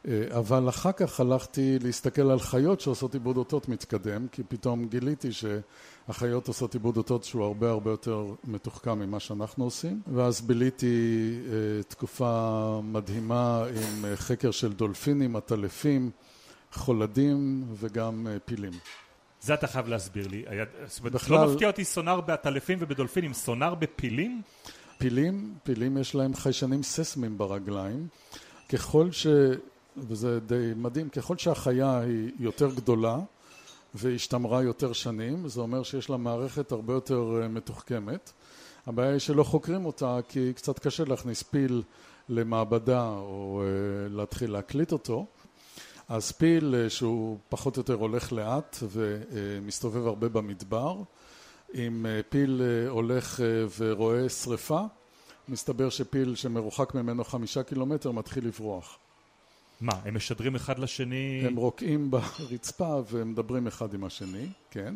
אה, 0.08 0.38
אבל 0.38 0.68
אחר 0.68 0.92
כך 0.92 1.20
הלכתי 1.20 1.78
להסתכל 1.78 2.30
על 2.30 2.40
חיות 2.40 2.80
שעושות 2.80 3.14
עיבוד 3.14 3.36
אותות 3.36 3.68
מתקדם, 3.68 4.26
כי 4.32 4.42
פתאום 4.42 4.88
גיליתי 4.88 5.28
שהחיות 5.32 6.48
עושות 6.48 6.74
עיבוד 6.74 6.96
אותות 6.96 7.24
שהוא 7.24 7.44
הרבה 7.44 7.70
הרבה 7.70 7.90
יותר 7.90 8.26
מתוחכם 8.44 8.98
ממה 8.98 9.20
שאנחנו 9.20 9.64
עושים, 9.64 10.00
ואז 10.14 10.40
ביליתי 10.40 11.30
אה, 11.46 11.82
תקופה 11.82 12.80
מדהימה 12.84 13.64
עם 13.68 14.04
אה, 14.04 14.16
חקר 14.16 14.50
של 14.50 14.72
דולפינים, 14.72 15.36
עטלפים, 15.36 16.10
חולדים 16.72 17.64
וגם 17.74 18.26
פילים. 18.44 18.72
זה 19.40 19.54
אתה 19.54 19.66
חייב 19.66 19.88
להסביר 19.88 20.28
לי. 20.28 20.44
זאת 20.86 20.98
אומרת, 20.98 21.12
בכלל... 21.12 21.46
לא 21.46 21.52
מפתיע 21.52 21.68
אותי 21.68 21.84
סונאר 21.84 22.20
בעטלפים 22.20 22.78
ובדולפינים, 22.80 23.32
סונאר 23.32 23.74
בפילים? 23.74 24.42
פילים, 24.98 25.54
פילים 25.62 25.98
יש 25.98 26.14
להם 26.14 26.34
חיישנים 26.34 26.82
ססמיים 26.82 27.38
ברגליים. 27.38 28.06
ככל 28.68 29.10
ש... 29.10 29.26
וזה 29.96 30.40
די 30.40 30.72
מדהים, 30.76 31.08
ככל 31.08 31.38
שהחיה 31.38 31.98
היא 31.98 32.30
יותר 32.38 32.74
גדולה 32.74 33.18
והשתמרה 33.94 34.62
יותר 34.62 34.92
שנים, 34.92 35.48
זה 35.48 35.60
אומר 35.60 35.82
שיש 35.82 36.10
לה 36.10 36.16
מערכת 36.16 36.72
הרבה 36.72 36.92
יותר 36.92 37.40
אה, 37.42 37.48
מתוחכמת. 37.48 38.32
הבעיה 38.86 39.10
היא 39.10 39.18
שלא 39.18 39.42
חוקרים 39.42 39.84
אותה 39.84 40.18
כי 40.28 40.52
קצת 40.56 40.78
קשה 40.78 41.04
להכניס 41.04 41.42
פיל 41.42 41.82
למעבדה 42.28 43.08
או 43.08 43.62
uh, 43.62 44.12
להתחיל 44.12 44.52
להקליט 44.52 44.92
אותו. 44.92 45.26
אז 46.08 46.32
פיל 46.32 46.74
uh, 46.74 46.90
שהוא 46.90 47.38
פחות 47.48 47.76
או 47.76 47.80
יותר 47.80 47.94
הולך 47.94 48.32
לאט 48.32 48.76
ומסתובב 48.82 50.06
הרבה 50.06 50.28
במדבר, 50.28 50.96
אם 51.74 52.06
פיל 52.28 52.62
הולך 52.88 53.40
ורואה 53.78 54.28
שריפה, 54.28 54.80
מסתבר 55.48 55.88
שפיל 55.88 56.34
שמרוחק 56.34 56.94
ממנו 56.94 57.24
חמישה 57.24 57.62
קילומטר 57.62 58.10
מתחיל 58.10 58.46
לברוח. 58.46 58.98
מה, 59.82 59.92
הם 60.04 60.14
משדרים 60.16 60.54
אחד 60.54 60.78
לשני? 60.78 61.42
הם 61.46 61.56
רוקעים 61.56 62.10
ברצפה 62.10 63.02
ומדברים 63.10 63.66
אחד 63.66 63.94
עם 63.94 64.04
השני, 64.04 64.46
כן. 64.70 64.94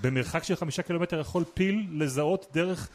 במרחק 0.00 0.44
של 0.44 0.56
חמישה 0.56 0.82
קילומטר 0.82 1.20
יכול 1.20 1.44
פיל 1.54 1.86
לזהות 1.92 2.46
דרך 2.52 2.88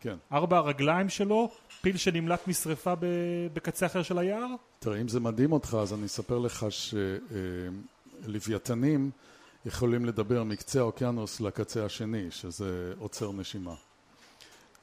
כן. 0.00 0.16
ארבע 0.32 0.58
הרגליים 0.58 1.08
שלו, 1.08 1.50
פיל 1.80 1.96
שנמלט 1.96 2.48
משרפה 2.48 2.94
בקצה 3.52 3.86
אחר 3.86 4.02
של 4.02 4.18
היער? 4.18 4.48
תראה, 4.78 5.00
אם 5.00 5.08
זה 5.08 5.20
מדהים 5.20 5.52
אותך, 5.52 5.76
אז 5.80 5.92
אני 5.92 6.06
אספר 6.06 6.38
לך 6.38 6.66
שלוויתנים 8.26 9.10
יכולים 9.66 10.04
לדבר 10.04 10.44
מקצה 10.44 10.78
האוקיינוס 10.78 11.40
לקצה 11.40 11.84
השני, 11.84 12.26
שזה 12.30 12.92
עוצר 12.98 13.32
נשימה. 13.32 13.74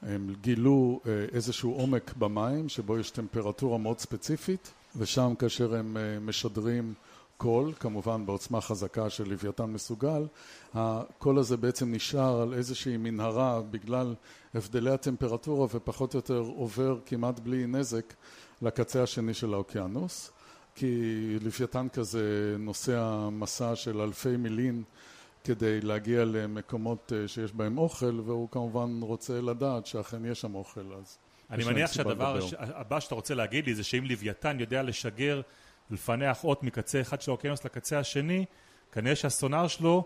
הם 0.02 0.34
גילו 0.40 1.00
אה, 1.06 1.24
איזשהו 1.32 1.72
עומק 1.72 2.14
במים 2.16 2.68
שבו 2.68 2.98
יש 2.98 3.10
טמפרטורה 3.10 3.78
מאוד 3.78 3.98
ספציפית 3.98 4.72
ושם 4.98 5.34
כאשר 5.38 5.74
הם 5.74 5.96
אה, 5.96 6.20
משדרים 6.20 6.94
קול, 7.36 7.72
כמובן 7.80 8.26
בעוצמה 8.26 8.60
חזקה 8.60 9.10
של 9.10 9.28
לוויתן 9.28 9.64
מסוגל, 9.64 10.26
הקול 10.74 11.38
הזה 11.38 11.56
בעצם 11.56 11.94
נשאר 11.94 12.40
על 12.42 12.54
איזושהי 12.54 12.96
מנהרה 12.96 13.62
בגלל 13.70 14.14
הבדלי 14.54 14.90
הטמפרטורה 14.90 15.66
ופחות 15.70 16.14
או 16.14 16.18
יותר 16.18 16.38
עובר 16.38 16.98
כמעט 17.06 17.40
בלי 17.40 17.66
נזק 17.66 18.14
לקצה 18.62 19.02
השני 19.02 19.34
של 19.34 19.54
האוקיינוס, 19.54 20.30
כי 20.74 21.22
לוויתן 21.40 21.86
כזה 21.88 22.56
נוסע 22.58 23.28
מסע 23.32 23.76
של 23.76 24.00
אלפי 24.00 24.36
מילין 24.36 24.82
כדי 25.44 25.80
להגיע 25.80 26.24
למקומות 26.24 27.12
אה, 27.16 27.28
שיש 27.28 27.52
בהם 27.52 27.78
אוכל 27.78 28.20
והוא 28.24 28.48
כמובן 28.50 29.00
רוצה 29.02 29.40
לדעת 29.40 29.86
שאכן 29.86 30.24
יש 30.24 30.40
שם 30.40 30.54
אוכל 30.54 30.92
אז 31.00 31.18
אני 31.50 31.64
מניח 31.64 31.92
שהדבר 31.92 32.38
הבא 32.58 33.00
שאתה 33.00 33.14
רוצה 33.14 33.34
להגיד 33.34 33.66
לי 33.66 33.74
זה 33.74 33.84
שאם 33.84 34.04
לוויתן 34.04 34.60
יודע 34.60 34.82
לשגר, 34.82 35.40
לפענח 35.90 36.44
אות 36.44 36.62
מקצה 36.62 37.00
אחד 37.00 37.20
של 37.20 37.30
האוקיינוס 37.30 37.64
לקצה 37.64 37.98
השני, 37.98 38.44
כנראה 38.92 39.16
שהסונאר 39.16 39.68
שלו 39.68 40.04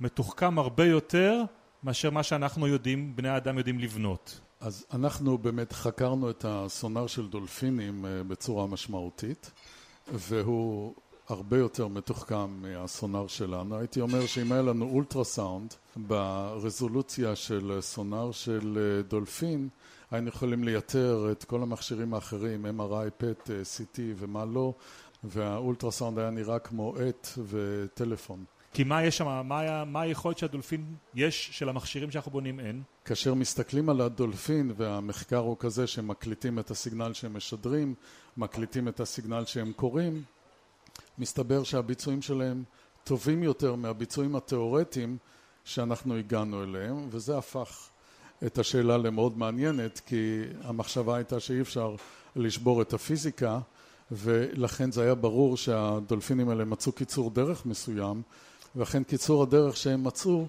מתוחכם 0.00 0.58
הרבה 0.58 0.84
יותר 0.84 1.42
מאשר 1.82 2.10
מה 2.10 2.22
שאנחנו 2.22 2.66
יודעים, 2.66 3.16
בני 3.16 3.28
האדם 3.28 3.58
יודעים 3.58 3.78
לבנות. 3.78 4.40
אז 4.60 4.86
אנחנו 4.92 5.38
באמת 5.38 5.72
חקרנו 5.72 6.30
את 6.30 6.44
הסונאר 6.48 7.06
של 7.06 7.28
דולפינים 7.28 8.06
אה, 8.06 8.22
בצורה 8.22 8.66
משמעותית, 8.66 9.50
והוא 10.12 10.94
הרבה 11.28 11.58
יותר 11.58 11.88
מתוחכם 11.88 12.62
מהסונאר 12.62 13.26
שלנו. 13.26 13.78
הייתי 13.78 14.00
אומר 14.00 14.26
שאם 14.26 14.52
היה 14.52 14.62
לנו 14.62 14.88
אולטרסאונד 14.88 15.74
ברזולוציה 15.96 17.36
של 17.36 17.78
סונאר 17.80 18.32
של 18.32 18.78
אה, 18.78 19.02
דולפין, 19.02 19.68
היינו 20.12 20.28
יכולים 20.28 20.64
לייתר 20.64 21.28
את 21.32 21.44
כל 21.44 21.62
המכשירים 21.62 22.14
האחרים, 22.14 22.66
MRI, 22.66 23.22
PET, 23.22 23.46
CT 23.48 23.98
ומה 24.16 24.44
לא, 24.44 24.74
והאולטרסאונד 25.24 26.18
היה 26.18 26.30
נראה 26.30 26.58
כמו 26.58 26.94
עט 26.96 27.28
וטלפון. 27.48 28.44
כי 28.72 28.84
מה 28.84 29.04
יש 29.04 29.18
שם, 29.18 29.42
מה, 29.44 29.84
מה 29.84 30.00
היכולת 30.00 30.38
שהדולפין 30.38 30.94
יש 31.14 31.48
של 31.52 31.68
המכשירים 31.68 32.10
שאנחנו 32.10 32.32
בונים 32.32 32.60
אין? 32.60 32.82
כאשר 33.04 33.34
מסתכלים 33.34 33.88
על 33.88 34.00
הדולפין 34.00 34.72
והמחקר 34.76 35.38
הוא 35.38 35.56
כזה 35.58 35.86
שמקליטים 35.86 36.58
את 36.58 36.70
הסיגנל 36.70 37.12
שהם 37.12 37.36
משדרים, 37.36 37.94
מקליטים 38.36 38.88
את 38.88 39.00
הסיגנל 39.00 39.44
שהם 39.44 39.72
קוראים, 39.72 40.22
מסתבר 41.18 41.62
שהביצועים 41.64 42.22
שלהם 42.22 42.64
טובים 43.04 43.42
יותר 43.42 43.74
מהביצועים 43.74 44.36
התיאורטיים 44.36 45.18
שאנחנו 45.64 46.16
הגענו 46.16 46.62
אליהם, 46.62 47.06
וזה 47.10 47.38
הפך 47.38 47.88
את 48.46 48.58
השאלה 48.58 48.98
למאוד 48.98 49.38
מעניינת, 49.38 50.00
כי 50.06 50.42
המחשבה 50.62 51.16
הייתה 51.16 51.40
שאי 51.40 51.60
אפשר 51.60 51.94
לשבור 52.36 52.82
את 52.82 52.92
הפיזיקה, 52.92 53.58
ולכן 54.10 54.92
זה 54.92 55.02
היה 55.02 55.14
ברור 55.14 55.56
שהדולפינים 55.56 56.48
האלה 56.48 56.64
מצאו 56.64 56.92
קיצור 56.92 57.30
דרך 57.30 57.66
מסוים, 57.66 58.22
ואכן 58.76 59.02
קיצור 59.02 59.42
הדרך 59.42 59.76
שהם 59.76 60.04
מצאו 60.04 60.46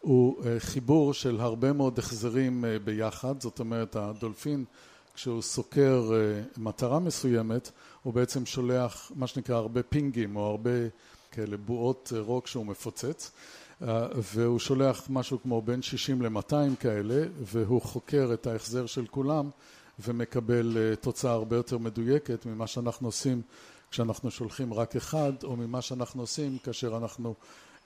הוא 0.00 0.44
אה, 0.44 0.60
חיבור 0.60 1.14
של 1.14 1.40
הרבה 1.40 1.72
מאוד 1.72 1.98
החזרים 1.98 2.64
אה, 2.64 2.78
ביחד, 2.78 3.40
זאת 3.40 3.60
אומרת 3.60 3.96
הדולפין 3.96 4.64
כשהוא 5.14 5.42
סוקר 5.42 6.10
אה, 6.12 6.42
מטרה 6.56 6.98
מסוימת 6.98 7.70
הוא 8.02 8.14
בעצם 8.14 8.46
שולח 8.46 9.12
מה 9.14 9.26
שנקרא 9.26 9.56
הרבה 9.56 9.82
פינגים 9.82 10.36
או 10.36 10.46
הרבה 10.46 10.70
כאלה 11.32 11.56
בועות 11.56 12.12
רוק 12.18 12.46
שהוא 12.46 12.66
מפוצץ 12.66 13.30
והוא 13.80 14.58
שולח 14.58 15.06
משהו 15.10 15.42
כמו 15.42 15.62
בין 15.62 15.82
60 15.82 16.22
ל-200 16.22 16.76
כאלה 16.80 17.24
והוא 17.42 17.82
חוקר 17.82 18.30
את 18.34 18.46
ההחזר 18.46 18.86
של 18.86 19.06
כולם 19.06 19.50
ומקבל 20.00 20.76
אה, 20.76 20.96
תוצאה 20.96 21.32
הרבה 21.32 21.56
יותר 21.56 21.78
מדויקת 21.78 22.46
ממה 22.46 22.66
שאנחנו 22.66 23.08
עושים 23.08 23.42
כשאנחנו 23.90 24.30
שולחים 24.30 24.74
רק 24.74 24.96
אחד 24.96 25.32
או 25.44 25.56
ממה 25.56 25.82
שאנחנו 25.82 26.22
עושים 26.22 26.58
כאשר 26.58 26.96
אנחנו 26.96 27.34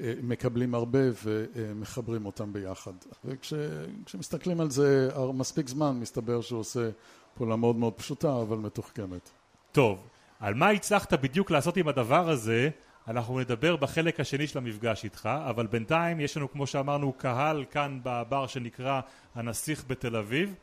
אה, 0.00 0.14
מקבלים 0.22 0.74
הרבה 0.74 0.98
ומחברים 1.24 2.26
אותם 2.26 2.52
ביחד. 2.52 2.92
וכשמסתכלים 3.24 4.60
על 4.60 4.70
זה 4.70 5.10
מספיק 5.34 5.68
זמן 5.68 5.96
מסתבר 6.00 6.40
שהוא 6.40 6.60
עושה 6.60 6.90
פעולה 7.34 7.56
מאוד 7.56 7.76
מאוד 7.76 7.92
פשוטה 7.92 8.40
אבל 8.42 8.56
מתוחכמת. 8.56 9.30
טוב, 9.72 9.98
על 10.40 10.54
מה 10.54 10.68
הצלחת 10.70 11.12
בדיוק 11.12 11.50
לעשות 11.50 11.76
עם 11.76 11.88
הדבר 11.88 12.30
הזה 12.30 12.70
אנחנו 13.08 13.40
נדבר 13.40 13.76
בחלק 13.76 14.20
השני 14.20 14.46
של 14.46 14.58
המפגש 14.58 15.04
איתך, 15.04 15.28
אבל 15.48 15.66
בינתיים 15.66 16.20
יש 16.20 16.36
לנו 16.36 16.52
כמו 16.52 16.66
שאמרנו 16.66 17.12
קהל 17.12 17.64
כאן 17.70 18.00
בבר 18.02 18.46
שנקרא 18.46 19.00
הנסיך 19.34 19.84
בתל 19.86 20.16
אביב. 20.16 20.54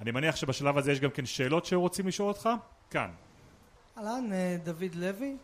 אני 0.00 0.10
מניח 0.10 0.36
שבשלב 0.36 0.78
הזה 0.78 0.92
יש 0.92 1.00
גם 1.00 1.10
כן 1.10 1.26
שאלות 1.26 1.64
שרוצים 1.64 2.06
לשאול 2.06 2.28
אותך? 2.28 2.48
כאן. 2.90 3.10
אהלן, 3.98 4.32
אה, 4.32 4.56
דוד 4.64 4.94
לוי. 4.94 5.36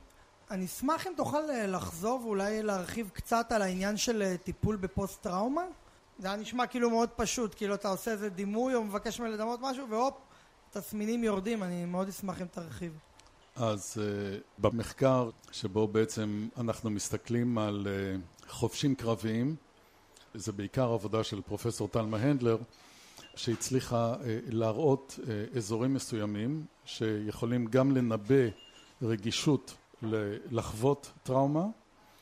אני 0.50 0.64
אשמח 0.64 1.06
אם 1.06 1.12
תוכל 1.16 1.50
אה, 1.50 1.66
לחזור 1.66 2.20
ואולי 2.26 2.62
להרחיב 2.62 3.10
קצת 3.12 3.52
על 3.52 3.62
העניין 3.62 3.96
של 3.96 4.22
אה, 4.22 4.36
טיפול 4.36 4.76
בפוסט 4.76 5.22
טראומה. 5.22 5.64
זה 6.18 6.28
היה 6.28 6.36
נשמע 6.36 6.66
כאילו 6.66 6.90
מאוד 6.90 7.08
פשוט, 7.16 7.54
כאילו 7.54 7.74
אתה 7.74 7.88
עושה 7.88 8.10
איזה 8.10 8.30
דימוי 8.30 8.74
או 8.74 8.84
מבקש 8.84 9.20
ממני 9.20 9.32
לדמות 9.32 9.60
משהו 9.62 9.88
והופ, 9.88 10.14
תסמינים 10.70 11.24
יורדים, 11.24 11.62
אני 11.62 11.84
מאוד 11.84 12.08
אשמח 12.08 12.42
אם 12.42 12.46
תרחיב. 12.46 12.98
אז 13.58 13.96
uh, 13.96 14.42
במחקר 14.58 15.30
שבו 15.52 15.88
בעצם 15.88 16.48
אנחנו 16.58 16.90
מסתכלים 16.90 17.58
על 17.58 17.86
uh, 17.86 18.50
חובשים 18.50 18.94
קרביים 18.94 19.56
זה 20.34 20.52
בעיקר 20.52 20.92
עבודה 20.92 21.24
של 21.24 21.40
פרופסור 21.40 21.88
טלמה 21.88 22.16
הנדלר, 22.16 22.58
שהצליחה 23.34 24.14
להראות 24.46 25.18
אזורים 25.56 25.94
מסוימים 25.94 26.64
שיכולים 26.84 27.66
גם 27.66 27.96
לנבא 27.96 28.48
רגישות 29.02 29.76
לחוות 30.50 31.12
טראומה. 31.22 31.66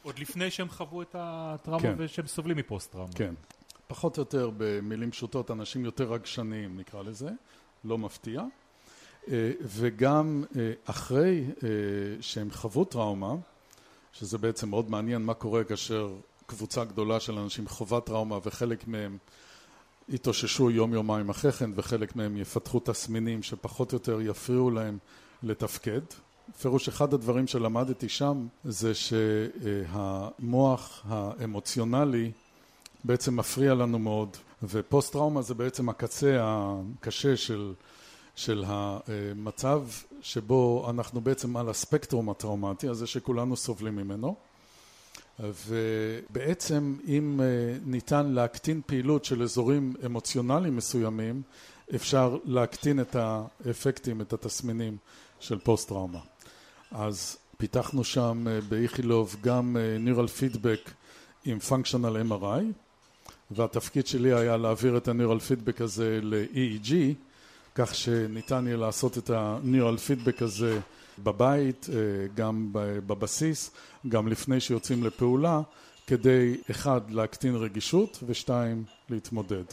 עוד 0.02 0.18
לפני 0.18 0.50
שהם 0.50 0.68
חוו 0.68 1.02
את 1.02 1.16
הטראומה 1.18 1.82
כן. 1.82 1.94
ושהם 1.98 2.26
סובלים 2.26 2.56
מפוסט 2.56 2.92
טראומה. 2.92 3.12
כן. 3.12 3.34
פחות 3.86 4.18
או 4.18 4.20
יותר 4.20 4.50
במילים 4.56 5.10
פשוטות 5.10 5.50
אנשים 5.50 5.84
יותר 5.84 6.12
רגשניים 6.12 6.76
נקרא 6.76 7.02
לזה, 7.02 7.30
לא 7.84 7.98
מפתיע. 7.98 8.42
וגם 9.60 10.44
אחרי 10.84 11.44
שהם 12.20 12.50
חוו 12.50 12.84
טראומה, 12.84 13.34
שזה 14.12 14.38
בעצם 14.38 14.68
מאוד 14.68 14.90
מעניין 14.90 15.22
מה 15.22 15.34
קורה 15.34 15.64
כאשר 15.64 16.14
קבוצה 16.46 16.84
גדולה 16.84 17.20
של 17.20 17.38
אנשים 17.38 17.68
חווה 17.68 18.00
טראומה 18.00 18.38
וחלק 18.44 18.88
מהם 18.88 19.18
יתאוששו 20.08 20.70
יום 20.70 20.94
יומיים 20.94 21.28
אחרי 21.28 21.52
כן 21.52 21.70
וחלק 21.74 22.16
מהם 22.16 22.36
יפתחו 22.36 22.80
תסמינים 22.80 23.42
שפחות 23.42 23.92
או 23.92 23.96
יותר 23.96 24.20
יפריעו 24.20 24.70
להם 24.70 24.98
לתפקד. 25.42 26.00
פירוש 26.60 26.88
אחד 26.88 27.14
הדברים 27.14 27.46
שלמדתי 27.46 28.08
שם 28.08 28.46
זה 28.64 28.92
שהמוח 28.94 31.02
האמוציונלי 31.08 32.32
בעצם 33.04 33.36
מפריע 33.36 33.74
לנו 33.74 33.98
מאוד 33.98 34.36
ופוסט 34.62 35.12
טראומה 35.12 35.42
זה 35.42 35.54
בעצם 35.54 35.88
הקצה 35.88 36.38
הקשה 36.40 37.36
של, 37.36 37.72
של 38.36 38.64
המצב 38.66 39.82
שבו 40.22 40.86
אנחנו 40.90 41.20
בעצם 41.20 41.56
על 41.56 41.68
הספקטרום 41.68 42.30
הטראומטי 42.30 42.88
הזה 42.88 43.06
שכולנו 43.06 43.56
סובלים 43.56 43.96
ממנו. 43.96 44.36
ובעצם 45.40 46.96
אם 47.08 47.40
ניתן 47.84 48.26
להקטין 48.26 48.80
פעילות 48.86 49.24
של 49.24 49.42
אזורים 49.42 49.94
אמוציונליים 50.06 50.76
מסוימים 50.76 51.42
אפשר 51.94 52.38
להקטין 52.44 53.00
את 53.00 53.16
האפקטים, 53.16 54.20
את 54.20 54.32
התסמינים 54.32 54.96
של 55.40 55.58
פוסט 55.58 55.88
טראומה 55.88 56.20
אז 56.90 57.36
פיתחנו 57.56 58.04
שם 58.04 58.44
באיכילוב 58.68 59.36
גם 59.40 59.76
Neural 60.06 60.40
Feedback 60.40 60.90
עם 61.44 61.58
Functional 61.68 62.32
MRI 62.32 62.64
והתפקיד 63.50 64.06
שלי 64.06 64.32
היה 64.32 64.56
להעביר 64.56 64.96
את 64.96 65.08
ה-Neural 65.08 65.50
Feedback 65.50 65.84
הזה 65.84 66.20
ל-EEG 66.22 66.92
כך 67.78 67.94
שניתן 67.94 68.66
יהיה 68.66 68.76
לעשות 68.76 69.18
את 69.18 69.30
ה-Neural 69.30 69.98
Feedback 70.26 70.44
הזה 70.44 70.80
בבית, 71.18 71.86
גם 72.34 72.68
בבסיס, 73.06 73.70
גם 74.08 74.28
לפני 74.28 74.60
שיוצאים 74.60 75.04
לפעולה 75.04 75.60
כדי 76.06 76.56
אחד 76.70 77.00
להקטין 77.10 77.54
רגישות 77.54 78.22
ושתיים 78.26 78.84
להתמודד 79.10 79.64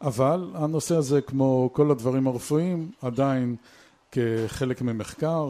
אבל 0.00 0.50
הנושא 0.54 0.96
הזה 0.96 1.20
כמו 1.20 1.70
כל 1.72 1.90
הדברים 1.90 2.26
הרפואיים 2.26 2.90
עדיין 3.02 3.56
כחלק 4.12 4.82
ממחקר, 4.82 5.48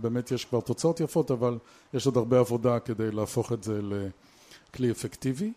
באמת 0.00 0.32
יש 0.32 0.44
כבר 0.44 0.60
תוצאות 0.60 1.00
יפות 1.00 1.30
אבל 1.30 1.58
יש 1.94 2.06
עוד 2.06 2.16
הרבה 2.16 2.38
עבודה 2.38 2.78
כדי 2.78 3.10
להפוך 3.10 3.52
את 3.52 3.62
זה 3.62 3.80
לכלי 3.82 4.90
אפקטיבי. 4.90 5.52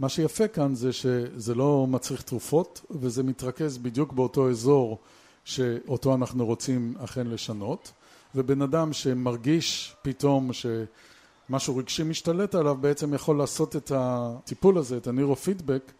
מה 0.00 0.08
שיפה 0.08 0.48
כאן 0.48 0.74
זה 0.74 0.92
שזה 0.92 1.54
לא 1.54 1.86
מצריך 1.88 2.22
תרופות 2.22 2.80
וזה 2.90 3.22
מתרכז 3.22 3.78
בדיוק 3.78 4.12
באותו 4.12 4.50
אזור 4.50 4.98
שאותו 5.46 6.14
אנחנו 6.14 6.46
רוצים 6.46 6.94
אכן 7.04 7.26
לשנות 7.26 7.92
ובן 8.34 8.62
אדם 8.62 8.92
שמרגיש 8.92 9.96
פתאום 10.02 10.50
שמשהו 10.52 11.76
רגשי 11.76 12.02
משתלט 12.02 12.54
עליו 12.54 12.74
בעצם 12.74 13.14
יכול 13.14 13.38
לעשות 13.38 13.76
את 13.76 13.92
הטיפול 13.94 14.78
הזה, 14.78 14.96
את 14.96 15.06
הנירופידבק 15.06 15.92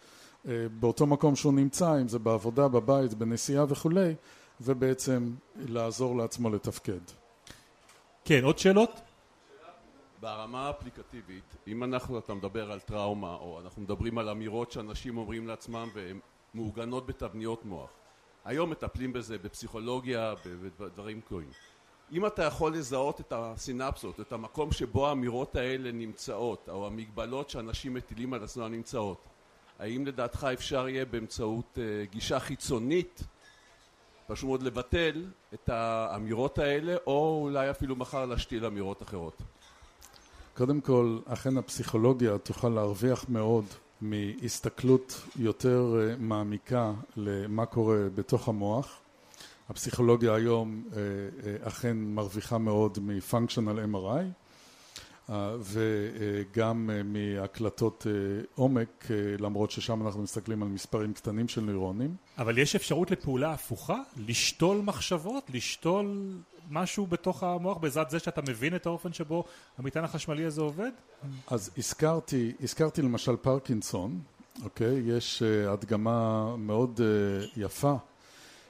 באותו 0.81 1.07
מקום 1.07 1.37
שהוא 1.37 1.53
נמצא, 1.53 2.01
אם 2.01 2.09
זה 2.09 2.19
בעבודה, 2.19 2.69
בבית, 2.69 3.15
בנסיעה 3.15 3.65
וכולי 3.69 4.15
ובעצם 4.61 5.35
לעזור 5.57 6.17
לעצמו 6.17 6.51
לתפקד. 6.51 7.01
כן, 8.25 8.45
עוד 8.45 8.59
שאלות? 8.59 9.01
ברמה 10.21 10.67
האפליקטיבית, 10.67 11.57
אם 11.67 11.85
אנחנו, 11.85 12.19
אתה 12.19 12.35
מדבר 12.35 12.73
על 12.73 12.81
טראומה 12.81 13.35
או 13.35 13.61
אנחנו 13.65 13.83
מדברים 13.83 14.19
על 14.19 14.29
אמירות 14.29 14.73
שאנשים 14.73 15.17
אומרים 15.17 15.47
לעצמם 15.47 15.89
והן 15.95 16.19
מעוגנות 16.55 17.07
בתבניות 17.07 17.65
מוח 17.65 17.91
היום 18.47 18.71
מטפלים 18.71 19.13
בזה 19.13 19.39
בפסיכולוגיה, 19.39 20.35
בדברים 20.81 21.21
קורים 21.21 21.51
אם 22.13 22.27
אתה 22.27 22.43
יכול 22.43 22.75
לזהות 22.75 23.21
את 23.21 23.33
הסינפסות, 23.37 24.21
את 24.21 24.33
המקום 24.33 24.73
שבו 24.73 25.09
האמירות 25.09 25.57
האלה 25.57 25.93
נמצאות 25.93 26.69
או 26.69 26.87
המגבלות 26.87 27.51
שאנשים 27.51 27.95
מטילים 27.95 28.33
על 28.33 28.45
עצמם 28.45 28.73
נמצאות 28.73 29.19
האם 29.79 30.07
לדעתך 30.07 30.47
אפשר 30.55 30.89
יהיה 30.89 31.05
באמצעות 31.05 31.79
גישה 32.11 32.41
חיצונית 32.41 33.23
פשוט 34.27 34.49
מאוד 34.49 34.63
לבטל 34.63 35.25
את 35.55 35.69
האמירות 35.69 36.59
האלה 36.59 36.97
או 37.07 37.41
אולי 37.43 37.71
אפילו 37.71 37.97
מחר 37.97 38.27
להשתיל 38.27 38.67
אמירות 38.67 39.03
אחרות? 39.03 39.43
קודם 40.57 40.81
כל, 40.81 41.19
אכן 41.27 41.57
הפסיכולוגיה 41.57 42.39
תוכל 42.39 42.69
להרוויח 42.69 43.25
מאוד 43.29 43.65
מהסתכלות 44.01 45.23
יותר 45.37 45.95
מעמיקה 46.19 46.93
למה 47.17 47.67
קורה 47.67 47.97
בתוך 48.15 48.49
המוח. 48.49 48.99
הפסיכולוגיה 49.69 50.35
היום 50.35 50.85
אכן 51.63 51.97
מרוויחה 51.97 52.59
מאוד 52.59 52.99
מ-functional 52.99 53.95
MRI 53.95 54.23
וגם 55.61 56.91
מהקלטות 57.05 58.07
עומק 58.55 59.07
למרות 59.39 59.71
ששם 59.71 60.07
אנחנו 60.07 60.23
מסתכלים 60.23 60.63
על 60.63 60.69
מספרים 60.69 61.13
קטנים 61.13 61.49
של 61.49 61.61
נוירונים. 61.61 62.17
אבל 62.39 62.59
יש 62.59 62.77
אפשרות 62.77 63.11
לפעולה 63.11 63.53
הפוכה? 63.53 63.99
לשתול 64.17 64.81
מחשבות? 64.85 65.51
לשתול 65.55 66.37
משהו 66.71 67.07
בתוך 67.07 67.43
המוח 67.43 67.77
בעזרת 67.79 68.11
זה 68.11 68.19
שאתה 68.19 68.41
מבין 68.49 68.77
את 68.77 68.87
האופן 68.87 69.13
שבו 69.13 69.45
המטען 69.79 70.05
החשמלי 70.05 70.45
הזה 70.45 70.61
עובד? 70.61 70.91
אז 71.47 71.71
הזכרתי, 71.79 72.53
הזכרתי 72.63 73.03
למשל 73.03 73.37
פרקינסון, 73.37 74.21
אוקיי? 74.65 75.03
יש 75.05 75.43
הדגמה 75.43 76.57
מאוד 76.57 77.01
יפה 77.57 77.95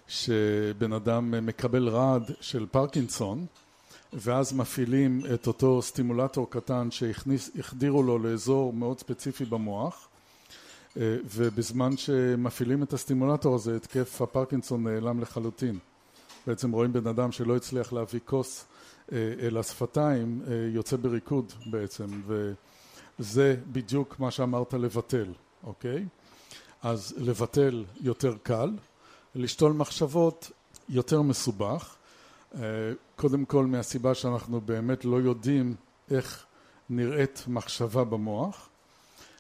שבן 0.09 0.93
אדם 0.93 1.47
מקבל 1.47 1.89
רעד 1.89 2.31
של 2.41 2.67
פרקינסון 2.67 3.47
ואז 4.13 4.53
מפעילים 4.53 5.23
את 5.35 5.47
אותו 5.47 5.83
סטימולטור 5.83 6.51
קטן 6.51 6.91
שהחדירו 6.91 8.03
לו 8.03 8.19
לאזור 8.19 8.73
מאוד 8.73 8.99
ספציפי 8.99 9.45
במוח 9.45 10.09
ובזמן 10.97 11.97
שמפעילים 11.97 12.83
את 12.83 12.93
הסטימולטור 12.93 13.55
הזה 13.55 13.77
התקף 13.77 14.23
הפרקינסון 14.23 14.85
נעלם 14.85 15.21
לחלוטין 15.21 15.79
בעצם 16.47 16.73
רואים 16.73 16.93
בן 16.93 17.07
אדם 17.07 17.33
שלא 17.33 17.57
הצליח 17.57 17.93
להביא 17.93 18.21
כוס 18.25 18.65
אל 19.13 19.57
השפתיים 19.59 20.43
יוצא 20.75 20.97
בריקוד 20.97 21.53
בעצם 21.71 22.07
וזה 23.19 23.57
בדיוק 23.73 24.21
מה 24.21 24.31
שאמרת 24.31 24.75
לבטל, 24.75 25.33
אוקיי? 25.65 26.07
אז 26.83 27.15
לבטל 27.17 27.85
יותר 28.01 28.37
קל, 28.43 28.71
לשתול 29.35 29.73
מחשבות 29.73 30.51
יותר 30.89 31.23
מסובך 31.23 31.97
קודם 33.17 33.45
כל 33.45 33.67
מהסיבה 33.67 34.15
שאנחנו 34.15 34.61
באמת 34.61 35.05
לא 35.05 35.17
יודעים 35.17 35.75
איך 36.11 36.45
נראית 36.91 37.45
מחשבה 37.49 38.05
במוח 38.05 38.69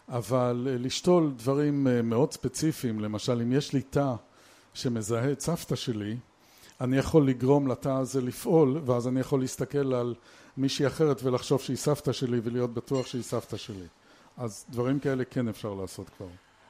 אבל 0.08 0.68
לשתול 0.70 1.32
דברים 1.36 1.86
מאוד 2.04 2.32
ספציפיים 2.32 3.00
למשל 3.00 3.40
אם 3.42 3.52
יש 3.52 3.72
לי 3.72 3.82
תא 3.82 4.14
שמזהה 4.74 5.32
את 5.32 5.40
סבתא 5.40 5.76
שלי 5.76 6.16
אני 6.80 6.96
יכול 6.96 7.28
לגרום 7.28 7.68
לתא 7.68 7.88
הזה 7.88 8.20
לפעול 8.20 8.80
ואז 8.84 9.08
אני 9.08 9.20
יכול 9.20 9.40
להסתכל 9.40 9.94
על 9.94 10.14
מישהי 10.56 10.86
אחרת 10.86 11.22
ולחשוב 11.22 11.60
שהיא 11.60 11.76
סבתא 11.76 12.12
שלי 12.12 12.40
ולהיות 12.42 12.74
בטוח 12.74 13.06
שהיא 13.06 13.22
סבתא 13.22 13.56
שלי 13.56 13.86
אז 14.36 14.66
דברים 14.70 14.98
כאלה 14.98 15.24
כן 15.24 15.48
אפשר 15.48 15.74
לעשות 15.74 16.08
כבר. 16.08 16.26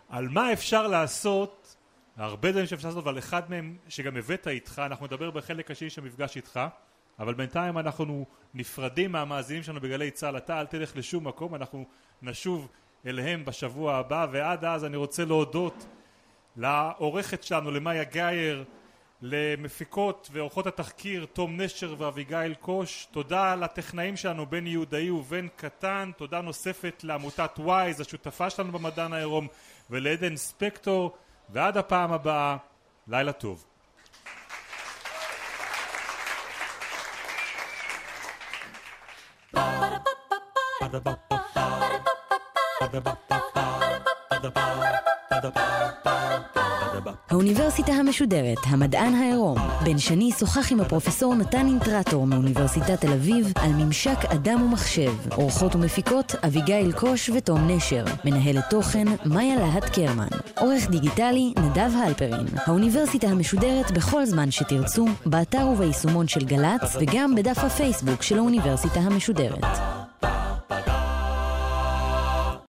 על 0.08 0.28
מה 0.28 0.52
אפשר 0.52 0.86
לעשות 0.86 1.76
הרבה 2.16 2.50
דברים 2.50 2.66
שאפשר 2.66 2.88
לעשות 2.88 3.04
אבל 3.04 3.18
אחד 3.18 3.50
מהם 3.50 3.76
שגם 3.88 4.16
הבאת 4.16 4.48
איתך 4.48 4.82
אנחנו 4.86 5.06
נדבר 5.06 5.30
בחלק 5.30 5.70
השני 5.70 5.90
של 5.90 6.02
המפגש 6.02 6.36
איתך 6.36 6.60
אבל 7.18 7.34
בינתיים 7.34 7.78
אנחנו 7.78 8.24
נפרדים 8.54 9.12
מהמאזינים 9.12 9.62
שלנו 9.62 9.80
בגלי 9.80 10.10
צה"ל 10.10 10.36
אתה 10.36 10.60
אל 10.60 10.66
תלך 10.66 10.96
לשום 10.96 11.28
מקום 11.28 11.54
אנחנו 11.54 11.84
נשוב 12.22 12.68
אליהם 13.06 13.44
בשבוע 13.44 13.94
הבא 13.94 14.26
ועד 14.32 14.64
אז 14.64 14.84
אני 14.84 14.96
רוצה 14.96 15.24
להודות 15.24 15.86
לעורכת 16.56 17.42
שלנו 17.42 17.70
למאיה 17.70 18.04
גייר 18.04 18.64
למפיקות 19.22 20.28
ועורכות 20.32 20.66
התחקיר 20.66 21.26
תום 21.32 21.60
נשר 21.60 21.94
ואביגיל 21.98 22.54
קוש. 22.54 23.08
תודה 23.10 23.54
לטכנאים 23.54 24.16
שלנו 24.16 24.46
בן 24.46 24.66
יהודאי 24.66 25.10
ובן 25.10 25.46
קטן. 25.56 26.10
תודה 26.16 26.40
נוספת 26.40 27.00
לעמותת 27.04 27.50
וויז 27.58 28.00
השותפה 28.00 28.50
שלנו 28.50 28.72
במדען 28.72 29.12
העירום 29.12 29.48
ולעדן 29.90 30.36
ספקטור. 30.36 31.16
ועד 31.48 31.76
הפעם 31.76 32.12
הבאה 32.12 32.56
לילה 33.08 33.32
טוב. 33.32 33.64
Ba-da-ba-ba-ba 42.86 45.15
האוניברסיטה 47.30 47.92
המשודרת, 47.92 48.58
המדען 48.66 49.14
העירום. 49.14 49.58
בן 49.84 49.98
שני 49.98 50.30
שוחח 50.38 50.72
עם 50.72 50.80
הפרופסור 50.80 51.34
נתן 51.34 51.66
אינטרטור 51.66 52.26
מאוניברסיטת 52.26 53.00
תל 53.00 53.12
אביב 53.12 53.52
על 53.56 53.72
ממשק 53.72 54.24
אדם 54.24 54.62
ומחשב. 54.62 55.12
אורחות 55.32 55.74
ומפיקות 55.74 56.34
אביגיל 56.46 56.92
קוש 56.92 57.30
ותום 57.30 57.70
נשר. 57.70 58.04
מנהלת 58.24 58.64
תוכן 58.70 59.04
מאיה 59.24 59.56
להט 59.56 59.84
קרמן. 59.84 60.28
עורך 60.60 60.90
דיגיטלי 60.90 61.54
נדב 61.58 61.90
הלפרין. 62.04 62.46
האוניברסיטה 62.66 63.26
המשודרת 63.26 63.90
בכל 63.90 64.26
זמן 64.26 64.50
שתרצו, 64.50 65.06
באתר 65.26 65.66
וביישומון 65.66 66.28
של 66.28 66.44
גל"צ 66.44 66.96
וגם 67.00 67.34
בדף 67.34 67.58
הפייסבוק 67.58 68.22
של 68.22 68.38
האוניברסיטה 68.38 69.00
המשודרת. 69.00 70.05